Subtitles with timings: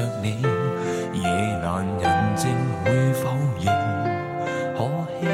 [0.00, 0.40] 着你，
[1.12, 1.28] 夜
[1.62, 2.48] 阑人静
[2.82, 3.28] 会否
[3.60, 3.70] 仍
[4.74, 4.88] 可
[5.20, 5.26] 希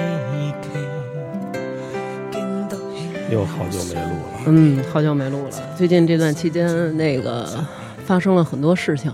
[0.61, 0.67] 冀？
[2.33, 5.51] 经得起又好久没录了，嗯，好久没录了。
[5.77, 7.47] 最近这段期间，那个
[8.05, 9.13] 发生了很多事情。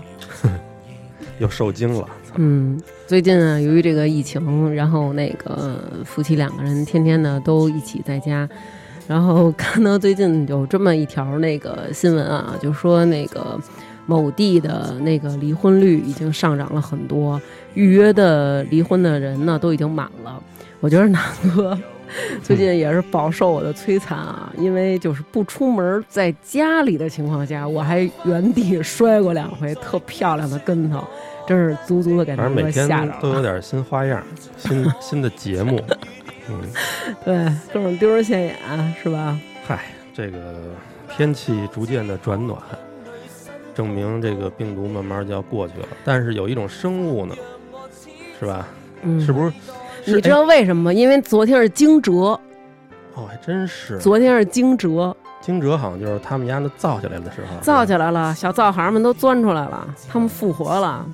[1.37, 2.07] 又受惊了。
[2.35, 8.49] 嗯，最近啊，由于这个疫情，然后那个夫妻两个人天天呢都一起在家，
[9.07, 13.59] 然后看到最近有这么一条那个新闻啊，就说那个
[14.05, 17.41] 某地的那个离婚率已经上涨了很多，
[17.73, 20.41] 预约的离婚的人呢都已经满了。
[20.79, 21.21] 我觉得南
[21.55, 21.77] 哥
[22.43, 31.03] 最近也是饱受我的摧残啊，因为就是不出门，在家里的情况下，我还原地摔过两回特漂亮的跟头，
[31.47, 33.17] 真是足足的给南哥反正每天吓着了。
[33.21, 34.21] 都有点新花样，
[34.57, 35.79] 新 新的节目。
[36.49, 36.61] 嗯，
[37.23, 38.55] 对，各种丢人现眼
[39.01, 39.39] 是吧？
[39.65, 40.37] 嗨，这个
[41.15, 42.59] 天气逐渐的转暖，
[43.73, 45.87] 证明这个病毒慢慢就要过去了。
[46.03, 47.35] 但是有一种生物呢，
[48.39, 48.67] 是吧？
[49.01, 49.53] 嗯，是不是？
[50.05, 50.93] 是你知道为什么吗？
[50.93, 52.11] 因为昨天是惊蛰，
[53.15, 53.97] 哦，还真是。
[53.99, 61.05] 昨天是惊蛰，惊蛰好像就是他们家那造起来的时候，造起来了，小灶孩们都钻出来了，他们复活了。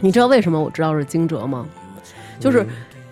[0.00, 1.66] 你知道为什么我知道是惊蛰吗？
[2.38, 2.68] 就是嗯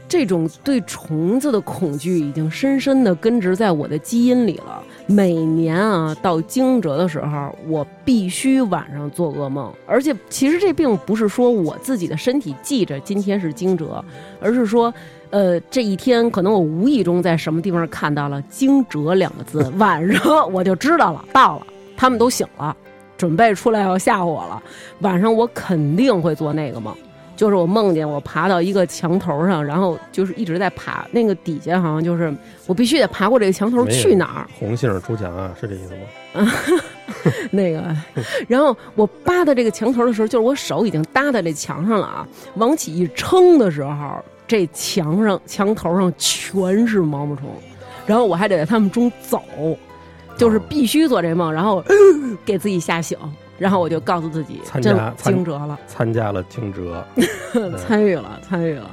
[0.07, 4.83] 这种对虫子的恐惧已经深深的根植在我的基因里了。
[5.07, 9.71] 每年啊，到惊蛰的时候，我必须晚上做噩梦。
[9.87, 14.03] 而且，其实这并不是说我自己的身体记着今天是惊蛰，
[14.41, 14.93] 而是说，
[15.29, 21.67] 呃，这一天可能我无意中在什么地方看到了“惊蛰”两个字，晚上我就知道了，到了，
[21.97, 22.75] 他们都醒了，
[23.19, 24.63] 准备出来要吓唬我了。
[25.01, 26.95] 晚上我肯定会做那个梦。
[27.37, 32.33] 就是我梦见我爬到一个墙头上，然后就是一直在爬，那个底下好像就是
[32.67, 36.01] 我必须得爬过这个墙头去哪儿，红杏出墙啊，是这意思吗？
[37.51, 37.85] 那个，
[38.49, 47.49] 然后我扒到这个墙头的时候，就是我手已经搭在这墙上了啊，往起一撑的时候，这墙上墙头上全是毛毛虫，
[48.07, 49.43] 然后我还得在它们中走，
[50.37, 51.83] 就是必须做这梦，然后、
[52.45, 53.17] 给自己吓醒，
[53.65, 55.79] 然后我就告诉自己参真加参惊蛰了。
[55.87, 57.03] 参加了惊蛰，
[57.81, 58.91] 参与了，参与了，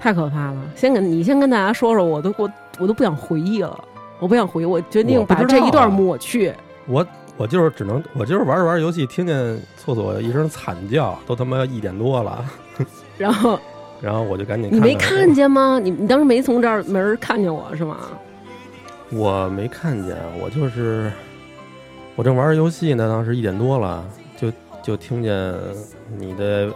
[0.00, 0.56] 太可怕了！
[0.74, 3.78] 先跟你先跟大家说说，我都我我都不想回忆了，
[4.18, 6.50] 我不想回忆，我决定把这一段抹去。
[6.86, 7.06] 我
[7.36, 9.36] 我就是只能我就是玩着玩着游戏，听见
[9.76, 12.42] 厕所一声惨叫，都他妈一点多了，
[13.18, 13.60] 然后
[14.00, 15.78] 然后我就赶紧你没看看见吗？
[15.78, 17.98] 你你当时没从这儿门儿看见我是吗？
[19.10, 21.12] 我没看见，我就是
[22.16, 24.04] 我正玩着游戏呢，当时一点多了，
[24.36, 25.54] 就就听见
[26.18, 26.70] 你的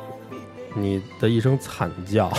[0.74, 2.32] 你的一声惨叫，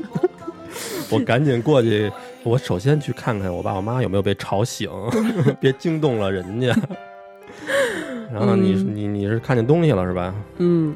[1.10, 2.10] 我赶紧过去，
[2.42, 4.90] 我首先去看看我爸我妈有没有被吵醒，
[5.60, 6.74] 别惊动了人家。
[8.32, 10.34] 然后你、嗯你你是看见东西了是吧？
[10.58, 10.94] 嗯，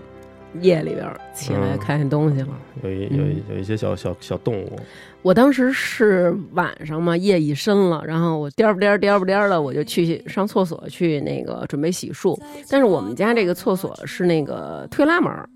[0.61, 2.49] 夜里边儿起来嗯看见东西了。
[2.83, 4.78] 有一有一有一些小小小动物，
[5.22, 12.39] 我当时是晚上嘛，夜已深了，然后我颠儿不颠儿颠儿不颠儿的，我就去上厕所去那个准备洗漱。
[12.69, 15.49] 但是我们家这个厕所是那个推拉门儿，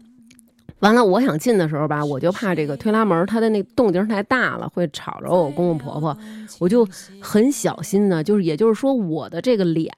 [0.80, 6.16] 完了我想进的时候吧，我就怕这个推拉门儿它的那动静太大了，会吵着我公公婆婆，
[6.58, 6.86] 我就
[7.20, 9.90] 很小心的，就是也就是说我的这个脸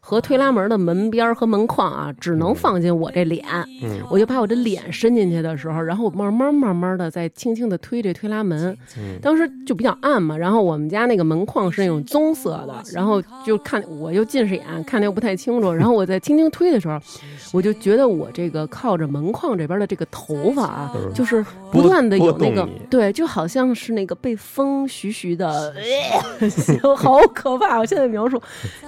[0.00, 3.44] 和推拉门的门边儿和门框啊，只能放进我这脸。
[3.82, 16.98] 嗯我就把我这脸伸进去的时候，然后我慢慢慢慢的再轻轻的推这推拉门，嗯当时就比较暗嘛，然后我们家那个门框是那种棕色的，然后就看我又近视眼，看的又不太清楚，然后我在轻轻推的时候，
[17.52, 20.19] 我就觉得我这个靠着门框这边的这个头
[20.54, 25.74] 发啊就是，不断的有那个对，就好像是那个被风徐徐的，
[26.96, 27.78] 好可怕！
[27.78, 28.40] 我现在描述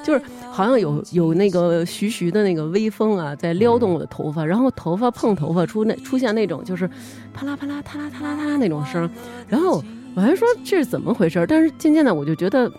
[0.02, 6.88] 就是好像有有那个徐徐的那个微风啊，在撩动我的头发，然后头发碰头发出那出现那种就是
[7.32, 9.08] 啪啦啪啦啪啦啪啦啪啦那种声，
[9.48, 9.82] 然后
[10.14, 12.70] 我还说这是怎么回事，但是渐渐的我就觉得。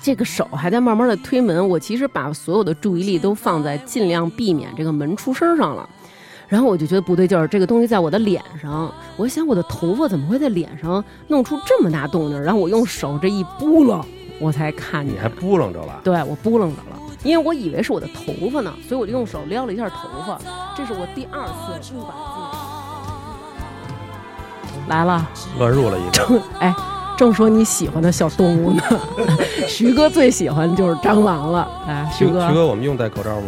[0.00, 5.86] 这个手还在慢慢的推门，我其实把所有的注意力都放在尽量避免这个门出声上了。
[6.48, 12.42] 然后我就觉得不对劲儿，这个东西在我的脸上，我想我的头发怎么会在脸上弄出这么大动静？
[12.42, 14.02] 然后我用手这一拨楞，
[14.40, 15.14] 我才看见。
[15.14, 20.38] 你还拨楞着了，对我拨楞着了，因为我以为是我的头发呢，所以我就用手撩了一下头发。
[20.74, 21.52] 这是我第二次
[21.94, 22.14] 误把
[24.64, 25.28] 自己来了，
[25.58, 26.10] 乱入了一个。
[26.12, 26.74] 正哎，
[27.18, 28.82] 正说你喜欢的小动物呢，
[29.68, 31.68] 徐哥最喜欢就是蟑螂了。
[31.86, 33.46] 来，徐哥，徐徐哥，我们用戴口罩吗？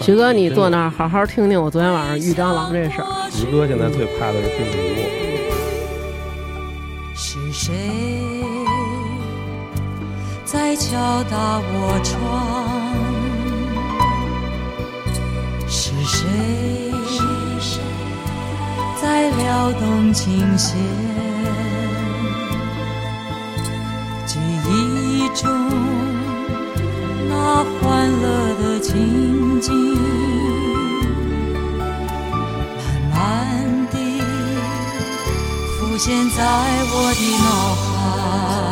[0.00, 3.06] 徐哥，你坐那儿好好听听我昨天晚上遇蟑螂这事儿。
[3.30, 5.00] 徐哥现在最怕的是病毒。
[7.14, 7.74] 是谁
[10.44, 12.88] 在敲打我窗？
[15.68, 16.26] 是谁
[19.02, 20.76] 在撩动琴弦？
[24.24, 24.38] 记
[24.70, 25.48] 忆中
[27.28, 28.24] 那欢乐
[28.62, 29.72] 的情景，
[33.10, 33.96] 慢慢地
[35.78, 36.38] 浮现在
[36.90, 37.46] 我的脑
[37.84, 38.67] 海。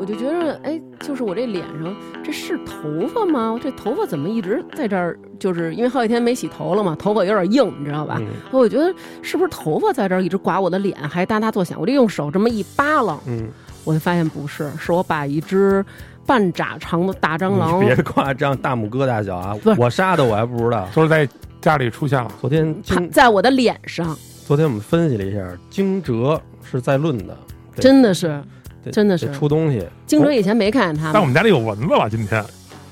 [0.00, 1.94] 我就觉得，哎，就是我这脸上
[2.24, 3.60] 这是头发吗？
[3.62, 5.18] 这头发怎么一直在这儿？
[5.38, 8.16] 就是因为好几天没洗头了嘛，头发有点硬，你知道吧？
[8.18, 11.78] 嗯我觉得是不是头发在这儿一直刮我的脸，还哒哒作响？
[11.78, 13.46] 我就用手这么一扒拉，嗯，
[13.84, 15.84] 我就发现不是，是我把一只
[16.24, 19.74] 半拃长的大蟑螂别夸张，大拇哥大小啊不！
[19.74, 20.88] 是我杀的我还不知道。
[20.94, 21.28] 都是在
[21.60, 22.30] 家里出现了。
[22.40, 22.74] 昨天
[23.10, 24.16] 在我的脸上，
[24.46, 27.36] 昨天我们分析了一下，惊蛰是在论的，
[27.76, 28.42] 真的是
[28.84, 29.84] 得真的是得出东西。
[30.06, 31.10] 惊蛰以前没看见它。
[31.12, 32.44] 但我们家里有蚊子了，今天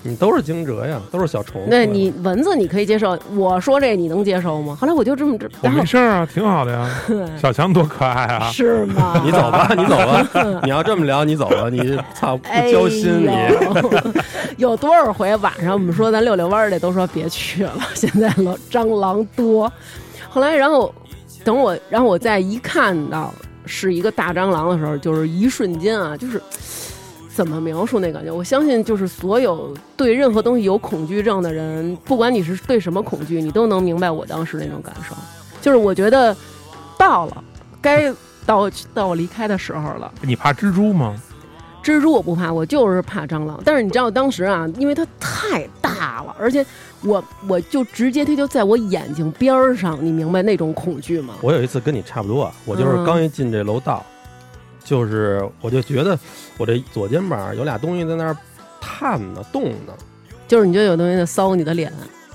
[0.02, 1.66] 你都是惊蛰呀，都是小虫子。
[1.68, 4.76] 那你蚊子你可以接受，我说这你能接受吗？
[4.80, 6.88] 后来我就这么着，我然后没事儿啊，挺好的呀。
[7.36, 8.48] 小强多可爱啊！
[8.50, 9.20] 是吗？
[9.26, 10.60] 你走吧，你走吧。
[10.62, 11.68] 你要这么聊，你走吧。
[11.68, 13.26] 你操，不哎交心你。
[13.26, 19.70] 呦有多少回晚上我们说咱遛遛弯儿的都说别去了，现在了蟑螂多。
[20.28, 20.94] 后来然后
[21.42, 23.34] 等我，然后我再一看到
[23.68, 26.42] 是一个大蟑螂的时候，就是一瞬间啊，就是。
[27.38, 28.32] 怎么描述那感觉？
[28.32, 35.14] 我相信，就是所有对任何东西有恐惧症的人，不管你是对什么恐惧，你都能明白我当时那种感受。
[35.60, 36.36] 就是我觉得
[36.98, 37.44] 到了
[37.80, 38.12] 该
[38.44, 40.12] 到到我离开的时候了。
[40.20, 41.14] 你怕蜘蛛吗？
[41.80, 43.62] 蜘蛛我不怕，我就是怕蟑螂。
[43.64, 46.66] 但是你知道当时啊，因为它太大了，而且
[47.02, 51.34] 我我就直接它就在我眼睛边儿上，你明白那种恐惧吗？
[51.42, 53.04] 我有一次跟你差不多啊，我就是嗯。
[53.04, 54.04] 刚一进这楼道，
[54.84, 56.18] 就是我就觉得
[56.56, 58.36] 我这左肩膀有俩东西在那儿
[58.80, 59.92] 探呢、动呢，
[60.46, 61.92] 就是你觉得有东西在骚你的脸，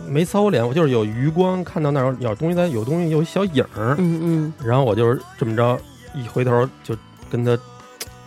[0.07, 5.79] 没骚我脸，我就是有余光看到那儿有东西在，有东西有一小影儿，嗯嗯，然后我就是这么着
[6.13, 6.95] 一回头就
[7.29, 7.57] 跟他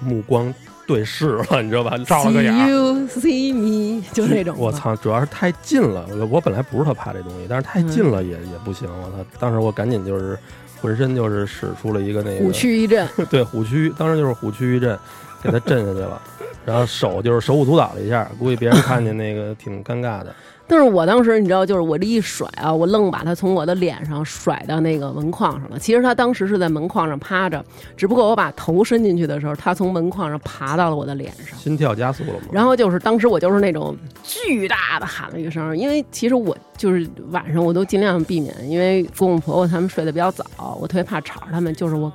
[0.01, 0.53] 目光
[0.87, 1.99] 对视了，你知道吧？
[2.07, 4.55] 照了个眼 you see me，就那种。
[4.57, 4.71] 我！
[4.71, 9.17] 操，主要是太近了，我我本来不是特怕这东西，但是太近了也、也不行，我操！
[9.39, 10.39] 当时我赶紧就是
[10.81, 14.97] 浑身就是使出了一个那个虎躯一震， 对虎躯，当时就是虎躯一震，
[15.43, 16.23] 给他震下去了，
[16.65, 20.35] 然后手就是手舞足蹈了一下，估计别人看见那个挺尴尬的。
[20.69, 25.79] 但是我当时你知道，就是我这一甩啊，我愣把它从我的脸上甩到那个门框上了。
[25.79, 27.65] 其实他当时是在门框上趴着，
[27.97, 31.57] 只不过我把头伸进去的时候，他从门框上爬到了我的脸上。
[31.59, 32.49] 心跳加速了吗？
[32.51, 40.45] 然后就是当时我就是那种巨大的喊了一声，因为其实我就是晚上我都尽量避免，因为公公婆婆他们睡得比较早，
[40.81, 42.13] 我特别怕吵着他们，就是我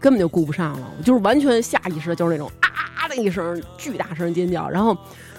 [0.00, 4.96] 根本就顾不上了，我就是完全下意识的就是那种啊的一声巨大声尖叫，然后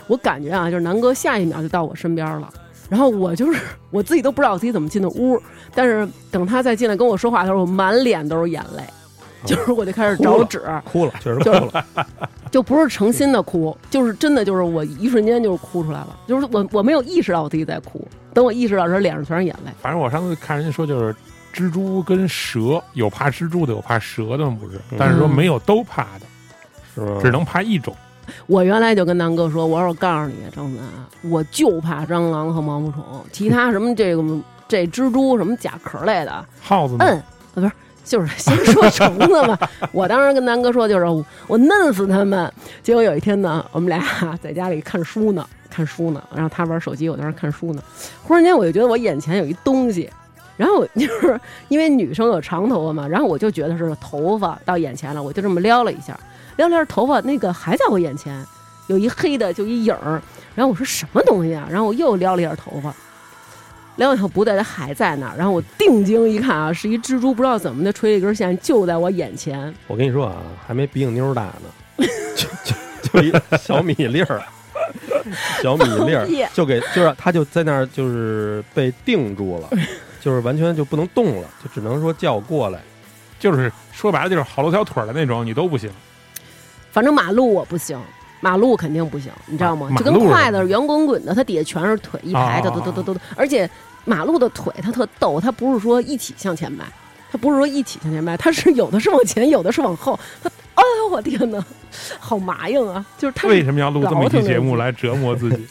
[0.08, 2.52] 我感觉啊，就是南哥下一秒就到我身边了。
[2.90, 5.42] 然后我就是 我自己都不知道我自己怎么进的屋，
[5.74, 8.84] 但是等他再进来跟我说话的时候，我满脸都是眼泪，
[9.46, 11.86] 就是我就开始找纸，哭了， 确实哭就是了。
[12.52, 19.72] 就不是诚心的哭，就是真的就是我一瞬间就是哭出来了，就是我我没有意识到我自己在哭，等我意识到的时候，脸上全是眼泪。
[19.82, 21.16] 反正我上次看人家说，就是
[21.52, 24.80] 蜘蛛跟蛇，有怕蜘蛛的，有怕蛇的，不是？
[25.00, 27.20] 但是说没有都怕的？
[27.24, 27.96] 只能怕一种。
[28.48, 30.84] 我原来就跟南哥说，我说我告诉你，张三，
[31.30, 34.24] 我就怕蟑螂和毛毛虫，其他什么这个
[34.68, 37.06] 这蜘蛛什么甲壳类的，耗子呢？
[37.06, 37.24] 摁，
[37.56, 37.72] 呃不是。
[38.06, 39.58] 就是先说虫子嘛，
[39.94, 42.52] 我当时跟南哥说，就是我我弄死他们。
[42.82, 44.04] 结果有一天呢，我们俩
[44.42, 47.82] 在家里看书呢，看书呢，然后他玩手机，我在那看书呢。
[48.22, 50.10] 忽然间我就觉得我眼前有一东西，
[50.58, 51.40] 然后我就是
[51.70, 56.20] 因为女生有长头发嘛，然后我就觉得是头发到眼前了，我就这么撩了一下，
[56.58, 58.46] 撩撩头发，那个还在我眼前，
[58.88, 60.22] 有一黑的就一影儿。
[60.56, 61.68] 然后我说什么东西啊？
[61.70, 62.94] 然后我又撩了一下头发，
[63.96, 65.36] 撩完以后不对，它还在那儿。
[65.36, 69.74] 然后我定睛一看啊，是一蜘蛛，不知道怎么的垂了一根线，就在我眼前。
[69.88, 72.06] 我跟你说啊，还没鼻影妞大呢，
[72.36, 74.44] 就就就一小米粒儿，
[75.64, 79.70] 小米粒儿 就给就是他就在那儿就是被定住了，
[80.22, 82.80] 就是完全就不能动了，就只能说叫我过来。
[83.40, 85.90] 就是说白了就是好多条腿的那种，你都不行。
[86.94, 88.00] 反正马路我不行，
[88.40, 89.90] 马路肯定不行，你知道吗？
[89.98, 93.20] 就跟筷子圆滚滚的，它底下全是腿，一排啊的，嘟嘟嘟嘟嘟。
[93.36, 93.68] 而且
[94.06, 96.86] 马路的腿它特逗，它不是说一起向前迈，
[97.32, 100.20] 它不是说一起向前迈，它是有的是往前，有的是往后。
[100.44, 101.66] 它，哎呦我天哪，
[102.20, 103.04] 好麻硬啊！
[103.18, 105.68] 就是它为什么要录这么一期节目来折磨自己？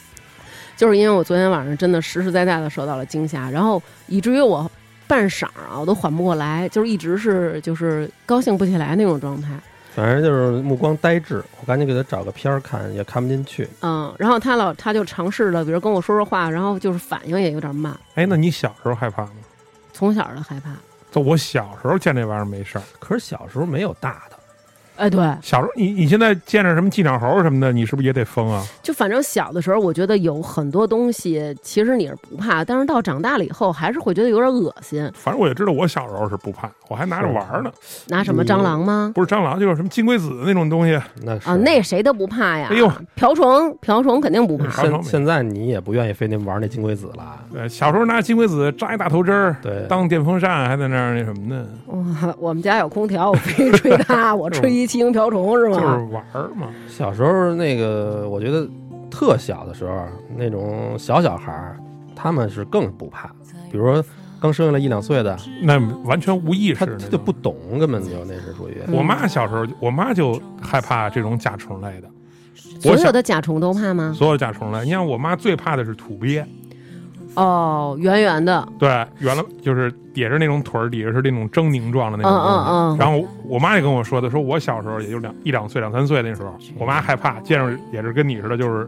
[0.75, 4.69] 就是因为我昨天晚上真的实实在在的受到了惊吓，然后以至于我
[5.07, 9.49] 半晌啊我都缓不过来，就是一直是就是高兴不起来那种状态。
[9.95, 13.69] 反正就是目光呆滞，我赶紧给他找个片儿看，也看不进去。
[13.81, 19.31] 嗯，然后他老他就尝试着，比如跟我说说话，然后就是反应也有点慢，哎，那你小时候害怕吗？
[19.93, 20.71] 从小就害怕。
[21.11, 24.32] 就我小时候见这玩意儿没事儿，可是小时候没有大的，
[24.95, 28.63] 哎，对，小时候你你现在见着什么机长猴什么的，你是不是也得疯啊？
[28.81, 35.09] 就反正小的时候，我觉得有很多东西其实你是不怕，但是到长大了以后，还是会觉得有点恶心。
[35.15, 37.71] 反正我也知道，我小时候是不怕，我还拿着玩呢。
[38.07, 39.11] 拿什么蟑螂吗？
[39.15, 40.99] 不是蟑螂，就是什么金龟子那种东西。
[41.23, 42.67] 那是啊，那谁都不怕呀。
[42.69, 44.69] 哎呦，瓢虫，瓢虫肯定不怕。
[44.83, 47.39] 现现在你也不愿意非得玩那金龟子了。
[47.51, 51.65] 对，小时候拿金龟子扎一大头针儿，对当电风扇，还在那儿那什么呢？
[51.87, 56.13] 哇，我们家有空调，我非吹它， 我吹一七星瓢虫是吗就是？
[56.13, 56.67] 玩儿嘛。
[56.87, 58.67] 小时候那个，我觉得
[59.09, 61.77] 特小的时候，那种小小孩儿，
[62.15, 63.29] 他们是更不怕。
[63.71, 64.03] 比如说
[64.41, 66.85] 刚生下来一两岁的，那完全无意识。
[66.97, 68.77] 他就不懂，根本就那是属于。
[68.87, 72.09] 嗯我妈小时候，我妈就害怕这种甲虫类的，
[72.81, 74.13] 所有的甲虫都怕吗？
[74.13, 74.83] 所有甲虫类。
[74.83, 76.45] 你看我妈最怕的是土鳖，
[77.35, 82.57] 哦，圆圆的，对，圆了就是也是那种腿儿底下是那种狰狞状的那嗯种东西。
[82.57, 88.87] 嗯嗯，然后我妈也跟我说的，说我小时候也就两一两岁、两三岁那时候，我妈害怕，见着也是跟你似的，就是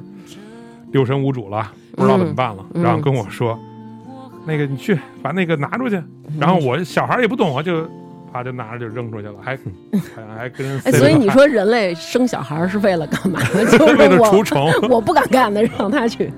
[0.91, 3.57] 六神无主了，不知道怎么办了，嗯然后跟我说，
[4.45, 6.01] 那个你去把那个拿出去。
[6.39, 7.87] 然后我小孩也不懂啊，就
[8.33, 9.55] 啪就拿着就扔出去了，还
[10.15, 13.39] 还 还跟人哎，了所以你说人类生小孩是为了干嘛？
[13.71, 16.31] 就是为了除我虫， 我不敢干的，让他去。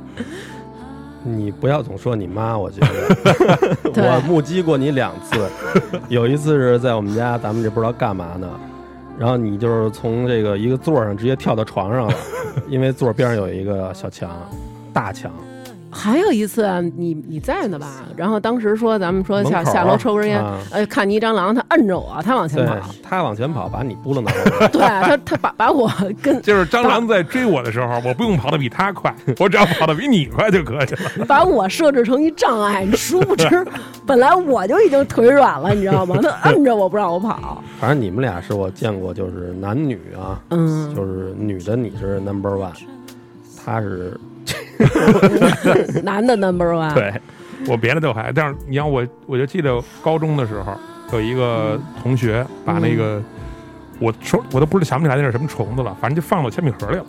[1.27, 3.75] 你不要总说你妈，我觉得。
[4.01, 5.48] 我目击过你两次，
[6.07, 8.50] 有一次是在我们家，咱们这不知道干嘛呢，
[9.17, 12.13] 然后你就是从这个一个座上直接跳到床上了，
[12.67, 14.29] 因为座边上有一个小墙，
[14.93, 15.31] 大墙，
[15.89, 18.03] 还有一次啊，你你在呢吧？
[18.15, 24.32] 然后当时说咱们说下下楼抽根烟，啊呃，看你一蟑螂，他摁着我，他往前跑，他往前跑，把你扑棱到。
[24.70, 25.89] 对他他把把我
[26.22, 31.25] 跟 就是蟑螂在追我的时候，我不用跑得比他快，我只要跑得比你快就可以了。
[31.27, 33.65] 把我设置成一障碍，你殊不知，
[34.06, 36.17] 本来我就已经腿软了，你知道吗？
[36.22, 42.72] 他摁着我不让我跑，反正你们俩是我见过，就是男女啊，嗯，就是女的你是 number one，
[43.65, 44.20] 他是
[46.03, 47.13] 男的 number one，，对，
[47.67, 50.75] 我别的都还，但是你让我，我就记得高中的时候，
[51.13, 53.22] 有一个同学把那个，
[54.00, 57.05] 我说我都不知道想不起来那是什么虫子了，反正就放到铅笔盒里了。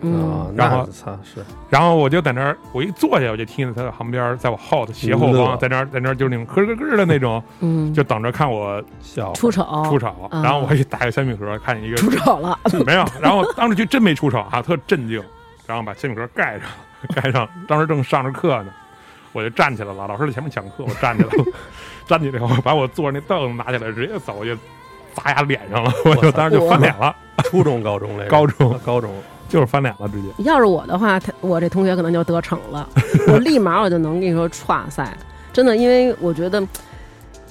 [0.00, 0.30] 嗯。
[0.30, 1.44] 啊，然后那操是。
[1.68, 10.14] 然后我就在那儿，我一坐下，我就听见他在旁边，在我后头斜后方，在那儿，在那儿就是那种咯咯咯的那种，嗯，就等着看我笑出丑出丑。
[10.30, 12.56] 嗯然后我一打开铅笔盒，看见一个出丑了，
[12.86, 15.20] 没有，然后当时就真没出丑啊，特震惊，
[15.66, 16.68] 然后把铅笔盒盖上，
[17.14, 17.48] 盖上。
[17.66, 18.70] 当时正上着课呢，
[19.32, 21.44] 我就站起来了，老师在前面讲课，我站起来了，
[22.06, 24.56] 站起来以后把我坐着那凳子拿起来，直接走过去
[25.14, 27.14] 砸牙脸上了，我就当时就翻脸了，
[27.44, 29.10] 初中高中那个高中高中
[29.48, 30.28] 就是翻脸了，直接。
[30.38, 32.88] 要是我的话，他我这同学可能就得逞了，
[33.28, 35.16] 我立马我就能跟你说，歘塞，
[35.52, 36.62] 真的，因为我觉得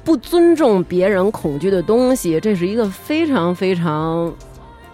[0.04, 4.34] 不尊重别人恐惧的东西，这是一个非常非常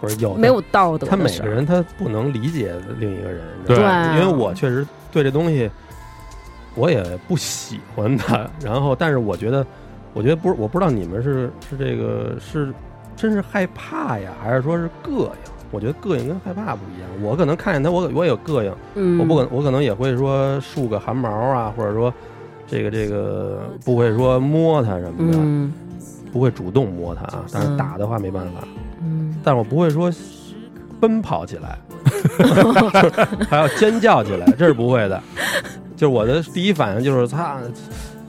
[0.03, 1.39] 不是有的没有道德他每。
[1.39, 5.71] 个人他不能理解另一个人，你知道吗对因为我确实对这东西
[6.75, 9.65] 我也不喜欢他，然后但是我觉得，
[10.13, 12.73] 我觉得不是，我不知道你们是是这个是
[13.15, 15.29] 真是害怕呀，还是说是膈应？
[15.71, 22.13] 我觉得膈应跟害怕不一样，我可能看见他，我我也有膈应，嗯，我不可我可能也会说竖个汗毛啊，或者说
[22.67, 25.71] 这个这个不会说摸他什么的，嗯
[26.33, 28.59] 不会主动摸他啊，但是嗯打的话没办法。
[28.63, 28.67] 嗯，
[29.43, 30.11] 但我不会说
[30.99, 31.77] 奔跑起来，
[33.49, 35.21] 还要尖叫起来， 这是不会的。
[35.95, 37.57] 就是我的第一反应就是他，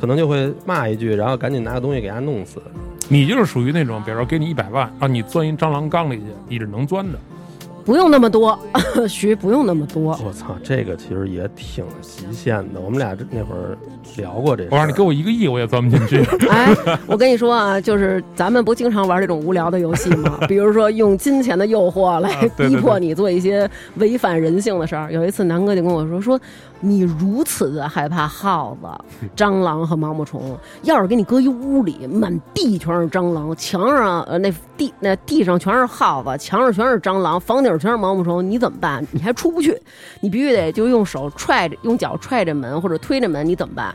[0.00, 2.60] 可能就会骂一句，然后赶紧拿个东西给他弄死。
[3.08, 7.18] 你就是属于那种，比如说给你一百万，让你钻一蟑螂缸里去，你是能钻的。
[7.84, 8.58] 不用那么多，
[9.08, 10.18] 徐不用那么多。
[10.24, 12.80] 我操，这个其实也挺极限的。
[12.80, 13.76] 我们俩那会儿
[14.16, 14.72] 聊过这事儿。
[14.72, 16.24] 我让你给我一个亿，我也钻不进去。
[16.48, 16.74] 哎，
[17.06, 20.38] 我跟你说啊，就是咱们不经常玩这种无聊的游戏吗？
[20.48, 25.12] 比如说用金钱的诱惑来逼迫你做一些违反人性的事儿。
[25.12, 26.40] 有一次，南哥就跟我说说，
[26.80, 28.88] 你如此的害怕耗子、
[29.36, 39.06] 蟑螂和毛毛虫，要是给你搁一屋里，满地全是蟑螂，墙上呃那地那地上全是耗子，墙上全是蟑螂，房顶全是毛毛虫，你怎么办？
[39.12, 39.76] 你还出不去，
[40.20, 43.94] 你必须得就用手踹着，用脚踹着门或者推着门，你怎么办？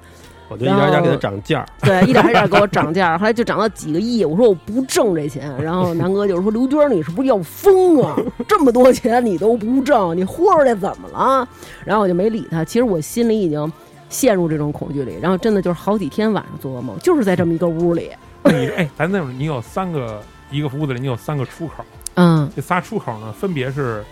[0.52, 1.66] 我就一点一点给他涨价儿。
[1.82, 4.26] 对，一点一点给我涨价，后来就涨到几个亿。
[4.26, 8.16] 我说我不挣这钱，然后南哥就是说刘娟你是不是要疯啊？
[8.48, 11.48] 这么多钱你都不挣，你豁出来怎么了？
[11.86, 12.66] 然后我就没理他。
[12.66, 13.72] 其实我心里已经
[14.10, 18.10] 陷入这种恐惧里，然后真的就是好几天晚上做噩梦，就是在这么一个屋里。
[18.46, 20.20] 你哎，咱那会儿你有三个
[20.50, 21.86] 一个屋子里，你有三个出口，
[22.20, 24.04] 嗯这仨出口呢，分别是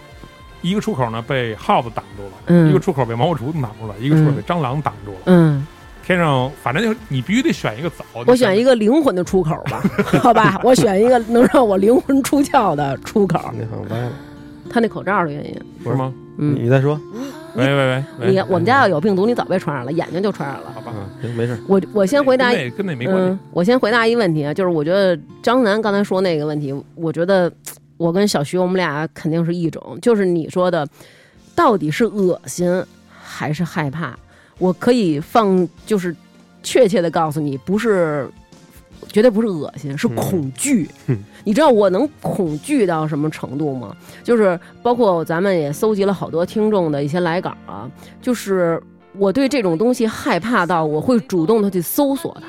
[0.62, 5.18] 一个出口呢被耗子挡住了，嗯一个出口被毛毛虫挡住了，一个出口被蟑螂挡住了。
[5.26, 5.66] 嗯，
[6.06, 8.04] 天上反正就是你必须得选一个走。
[8.26, 9.84] 我选一个灵魂的出口吧，
[10.22, 13.40] 好吧， 我选一个能让我灵魂出窍的出口。
[13.54, 14.12] 那好歪了。
[14.70, 16.14] 他那口罩的原因，是吗？
[16.40, 17.00] 嗯，你再说
[17.56, 20.72] 喂喂喂喂，你我们家要有病毒，你早被传染了，眼睛就传染了。
[20.76, 21.58] 好吧，啊，行，没事。
[21.68, 27.52] 我我先回答跟那跟那没关系嗯。，我先回答一个问题啊，就是我觉得张楠刚才说那个问题，我觉得
[27.98, 30.88] 我跟小徐我们俩肯定是一种，就是你说的，
[31.56, 34.18] 到底是恶心还是害怕？
[34.60, 36.16] 我可以放，就是
[36.64, 38.30] 确切的告诉你，不是。
[39.10, 40.90] 绝对不是恶心，是恐惧。
[41.06, 43.96] 嗯 你知道我能恐惧到什么程度吗？
[44.22, 47.90] 就是包括咱们也搜集了好多听众的一些来稿啊，
[48.22, 48.82] 就是
[49.14, 52.48] 我对这种东西害怕到我会主动的去搜索它，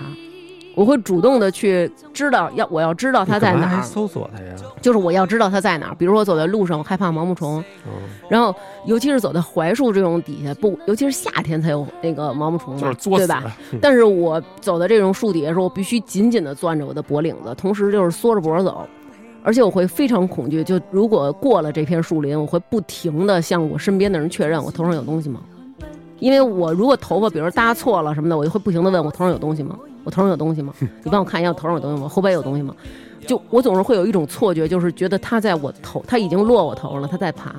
[0.79, 4.55] 我会主动的去知道要我要知道它在哪儿，搜索它呀？
[4.81, 5.95] 就是我要知道它在哪儿。
[5.97, 7.93] 比如说我走在路上，我害怕毛毛虫，嗯，
[8.29, 8.55] 然后
[8.87, 13.43] 尤其是走在槐树这种底下，不，尤其是夏天才有那个毛毛虫嘛，对吧？
[13.83, 18.87] 但是我走在这种树底下的时候，我必须紧紧的攥着我的脖领子，同时就是缩着脖走，
[19.43, 20.63] 而且我会非常恐惧。
[20.63, 25.41] 就如果过了这片树林，我会不停的向我身边的人确认我头上有东西吗？
[26.21, 29.77] 因为我如果头发比如搭错了什么的，我就会不停的问我头上有东西吗？
[30.09, 30.73] 我头上有东西吗？
[31.03, 32.09] 你帮我看一下我头上有东西吗？
[32.09, 32.75] 后背有东西吗？
[33.27, 37.55] 就我总是会有一种错觉，就是觉得它在我头，它已经落我头上了，它在爬。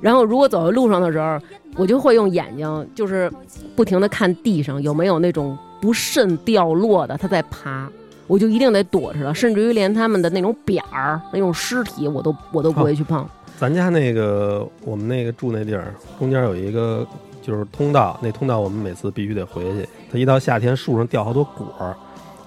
[0.00, 1.38] 然后如果走在路上的时候，
[1.76, 3.30] 我就会用眼睛，就是
[3.76, 7.88] 不停的看地上有没有那种不慎掉落的，它在爬，
[8.26, 13.24] 我就一定得躲着它，甚至于连他们的那种扁儿、那种尸体，我都我都不会去碰。
[13.60, 17.06] 咱家那个我们那个住那地儿中间有一个
[17.40, 19.88] 就是通道，那通道我们每次必须得回去。
[20.12, 21.94] 它一到夏天，树上掉好多果儿，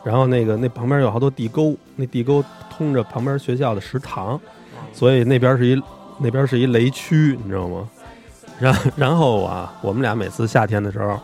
[0.03, 4.39] 然后那个那旁边有好多地沟，那地沟通着旁边学校的食堂，
[4.91, 5.81] 所以那边是一
[6.19, 7.89] 那边是一雷区，你知道吗？
[8.59, 11.19] 然然后啊，我们俩每次夏天的时候，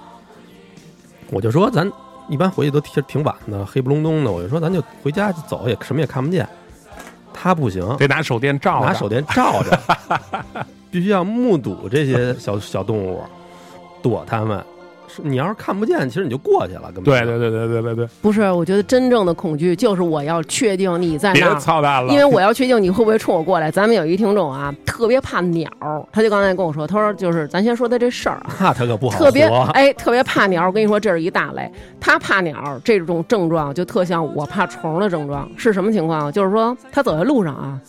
[1.30, 1.90] 我就说咱
[2.28, 6.48] 一般回去都挺挺晚的，黑不隆冬的，我就说咱就回家就走，也什么也看不见。
[7.34, 9.80] 他不行，得拿手电照，拿手电照着，
[10.92, 13.24] 必须要目睹这些小小动物，
[14.02, 14.62] 躲它们。
[15.22, 21.60] 是你要是看不见，其实你就过去了，根本对对对对对对对，不是，我觉得真正的恐惧就是我要确定你在别那儿。
[21.60, 23.70] 操蛋了，因为我要确定你会不会冲我过来。
[23.72, 29.58] 咱们有一听众啊，特别怕鸟儿，他就刚才跟我说，他说就是咱先说他这事儿啊， 那他可不好特别活。
[29.74, 30.68] 哎，特别怕鸟儿。
[30.68, 31.70] 我跟你说，这是一大类。
[32.00, 35.50] 他怕鸟儿这种症状，就特像我怕虫的症状。
[35.58, 36.32] 是什么情况？
[36.32, 37.80] 就是说，他走在路上啊，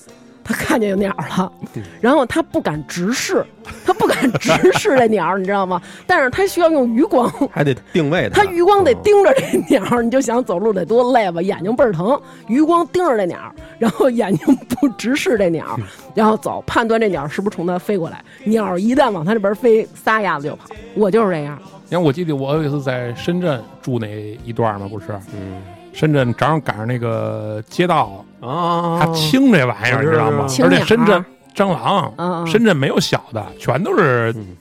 [0.51, 1.53] 他看见有鸟儿了，
[2.01, 3.47] 然后他不敢直视，
[3.87, 5.81] 他不敢直视这鸟儿，你知道吗？
[6.09, 7.31] 但是他需要用余光。
[7.53, 15.79] 还得定位它，他余光得嗯盯着这鸟儿，你就想走路得多累吧，眼睛倍儿疼，余光盯着这鸟儿，然后眼睛不直视这鸟儿，
[16.17, 18.21] 然后走，判断这鸟儿是不是冲他飞过来。
[18.45, 20.67] 鸟儿一旦往他这边飞，撒丫子就跑。
[20.97, 24.09] 我就是这样，你看我记得我有一次在深圳住那
[24.45, 30.47] 一段嘛，不是嗯深圳正好赶上那个街道，啊，它清这玩意儿，你知道吗？
[30.47, 31.25] 清而且鸟深圳
[31.55, 34.57] 蟑螂，嗯嗯深圳没有小的，全都是嗯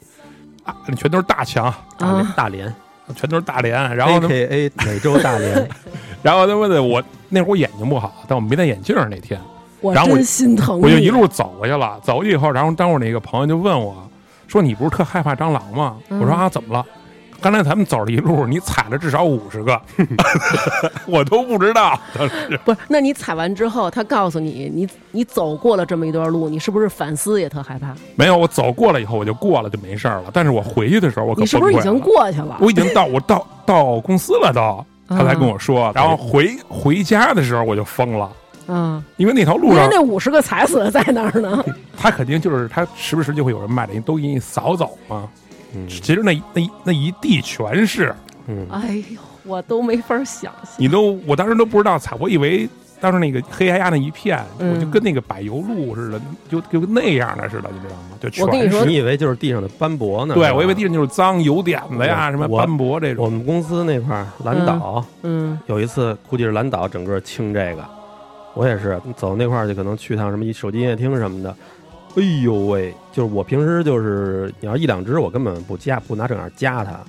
[0.63, 2.75] 啊，全都是大强，大连啊大连
[3.15, 3.95] 全都是大连。
[3.95, 5.69] 然后，A 呢，K A 美洲大连，
[6.21, 9.39] 然后他妈的，我那会儿我眼睛不好，但我没戴眼镜儿那天，
[9.81, 10.83] 我然后我真心疼你。
[10.83, 11.99] 我就一路走过去了。
[12.03, 13.95] 走过去以后，然后当会儿那个朋友就问我
[14.47, 16.85] 说：“你不是特害怕蟑螂吗？”嗯我说：“啊，怎么了？”
[17.41, 19.79] 刚才咱们走了一路，你踩了至少五十个，
[21.07, 21.99] 我都不知道。
[22.65, 27.93] 不是，那你踩完之后，他告诉你，你你走过了这么一段路，你是不是反思也特害怕？
[28.15, 30.25] 没有，我走过了以后我就过了，就没事儿了。
[30.33, 32.57] 但是我回去的时候，我可你是不是已经过去了？
[32.59, 35.91] 我已经到我到到公司了都，他才跟我嗯说。
[35.95, 38.29] 然后回回家的时候我就疯了，
[38.67, 41.63] 嗯，因为那条路因为上那五十个踩死的在那儿呢。
[41.97, 45.27] 他肯定就是他时不时就会有人卖的，都给你扫走嘛。
[45.75, 48.13] 嗯其实那那那一地全是，
[48.47, 50.73] 嗯，哎呦，我都没法想象。
[50.77, 52.67] 你都我当时都不知道踩，我以为
[52.99, 58.17] 当时那个黑压压那一片，嗯我就跟那个柏油路似的，就就那样的似的，你知道吗？
[58.19, 60.33] 就全我跟你说是你以为就是地上的斑驳呢？
[60.35, 63.23] 对我以为地上就是脏油点子呀，什么斑驳这种。
[63.23, 67.85] 我们公司那块儿蓝岛、嗯有一次，估计是蓝岛整个清这个，
[68.53, 71.55] 我也是走那块儿去，可能去趟什么一手机音乐厅什么的。
[72.15, 76.99] 哎呦喂，就是我平时就是你要一两只，我根本不夹不拿正眼夹它，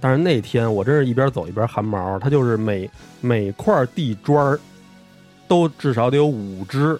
[0.00, 2.90] 但是那天我真是一边走一边汗毛，它就是每
[3.20, 4.60] 每块地砖儿
[5.46, 6.98] 都至少得有五只，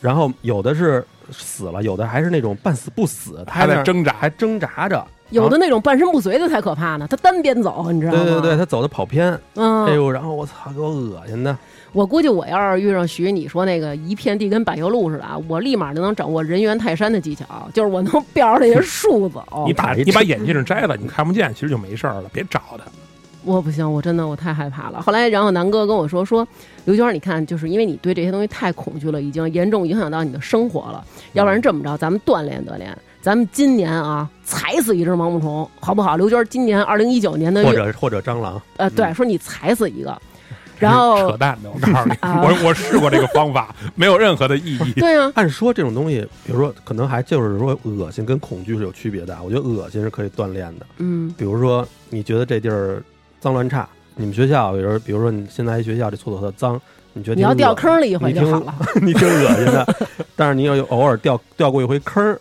[0.00, 5.06] 然后有的是死了，有的还是那种半死不死，它还在挣扎，还挣扎着。
[5.30, 8.24] 有的那种半身不遂的才可怕呢，他单边走，你知道吗？
[8.24, 11.56] 对对对，他走的跑偏，嗯，哎呦，然后我操，给我恶心的。
[11.92, 19.42] 我估计我要是遇上徐你说那个一片地跟柏油路似的啊，我立马就能掌握人猿泰山的技巧，就是我能标着那些 树走。
[19.66, 22.84] 你把你把眼镜摘了，你看不见，其实就没事儿了，别找他。
[23.42, 25.00] 我不行，我真的我太害怕了。
[25.00, 26.46] 后来，然后南哥跟我说说，
[26.84, 31.02] 刘娟，你看，就是因为你对这些东西太恐惧了，已经严重影响到你的生活了。
[31.32, 36.16] 要不然这么着，咱们锻炼锻炼，咱们今年啊踩死一只毛毛虫，好不好？
[36.16, 40.16] 刘娟今年二零一九年的月或者或者蟑螂，呃，对，说你踩死一个，
[40.78, 44.92] 然后扯淡的，我告诉你， 啊我我试过这个方法，没有任何的意义。
[44.98, 49.36] 对啊，按说这种东西，比如说可能还就是说恶心跟恐惧是有区别的。
[49.42, 50.86] 我觉得恶心是可以锻炼的。
[50.96, 53.02] 嗯比如说你觉得这地儿
[53.38, 56.80] 脏乱差，你们学校比如，比如说你现在一学校这厕所特脏，
[57.12, 58.74] 你觉得你要掉坑里一回就好了。
[59.02, 59.86] 你挺恶心的，
[60.34, 62.40] 但是你要有偶尔掉掉过一回坑儿，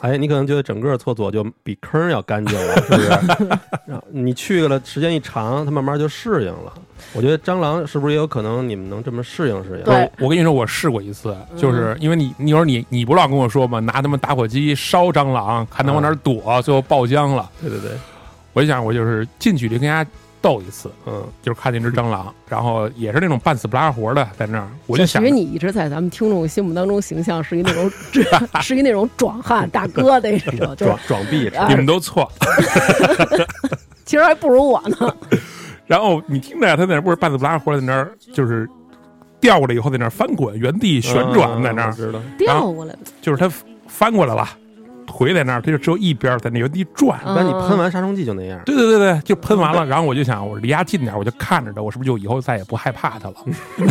[0.00, 3.98] 哎，你可能觉得整个厕所就比坑要干净了，是不是？
[4.10, 6.72] 你去了时间一长，它慢慢就适应了。
[7.14, 9.84] 我觉得蟑螂是不是也有可能你们能这么适应适应？
[9.84, 17.50] 对我跟你说，我试过一次，就是因为你，你说你，你不老跟我说嘛，拿他们打火机烧蟑螂，还能往哪儿躲，最后爆浆了。
[17.60, 17.90] 对对对，
[18.52, 27.90] 我就想，我就是近距离跟人家斗一次，嗯，就是看见只蟑螂，然后也是那种半死不拉活的在那儿，我就想因为，你一直在咱们听众心目当中形象是一那种
[28.62, 32.30] 是一那种壮汉大哥那种，就是装装逼，啊你们都错。
[34.04, 35.14] 其实还不如我呢。
[35.86, 38.68] 然后你听着，他在那不是半死不拉活在那儿，就是
[39.40, 42.20] 掉过来以后在那儿翻滚，原地旋转在那儿，知道。
[42.38, 43.50] 调过来了，就是他
[43.86, 44.48] 翻过来了，
[45.08, 47.18] 腿在那儿，他就只有一边在那原地转。
[47.24, 53.34] 嗯但你喷完杀虫剂就那样，对对对对，就喷完了，然后我就想，我离他近点，我就看着他，我是不是就以后再也不害怕他了？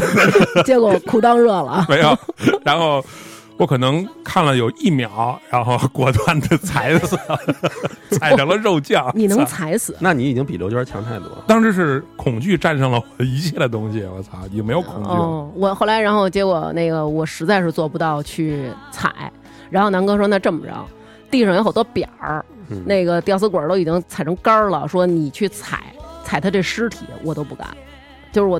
[0.63, 1.85] 结果裤裆热了。
[1.89, 2.17] 没有，
[2.63, 3.03] 然后
[3.57, 7.39] 我可能看了有一秒，然后果断的踩死了，
[8.11, 9.09] 踩成了肉酱。
[9.15, 9.95] 你能踩死？
[9.99, 11.43] 那你已经比刘娟强太多了。
[11.47, 15.15] 当时是恐惧战胜了我一切的东西，我操，已经没有恐惧了。
[15.15, 19.31] 哦，我后来，然后结果那个我实在是做不到去踩，
[19.69, 20.73] 然后南哥说那这么着，
[21.29, 25.79] 地上有好多扁儿，嗯那个吊死鬼儿都已经踩成干儿了，说你去踩
[26.23, 27.67] 踩他这尸体，我都不敢。
[28.31, 28.59] 就是我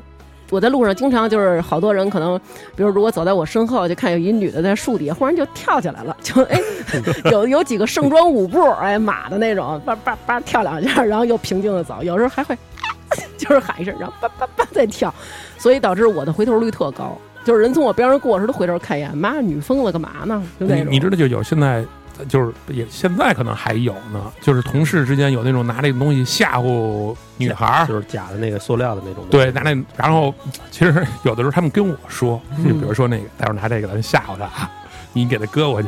[0.50, 2.40] 我在路上经常就是好多人可能，
[2.76, 6.60] 比如如果走在我身后，就看有一女的在树底下，忽然就跳起来了，就哎
[7.32, 12.58] 有有几个盛装舞步，哎马的那种，叭叭叭跳两下，然后又平静的走，有时候还会
[13.38, 15.14] 就是喊一声，然后叭叭叭再跳，
[15.58, 17.18] 所以导致我的回头率特高。
[17.44, 20.44] 就是人从我边上过时都回头看一眼，妈，女疯子干嘛呢？
[20.60, 20.86] 就那种。
[20.88, 21.86] 你你知道，就有现在
[22.28, 29.24] 就是也现在可能还有呢，就是同事之间有那种拿那个东西吓唬女孩儿，就是假的那个塑料的那种。
[29.30, 30.34] 对，拿那，然后
[30.72, 34.72] 其实有的时候他们跟我说，嗯就比如说那个，待会儿拿这个咱吓唬他啊，
[35.14, 35.88] 你给他搁过去。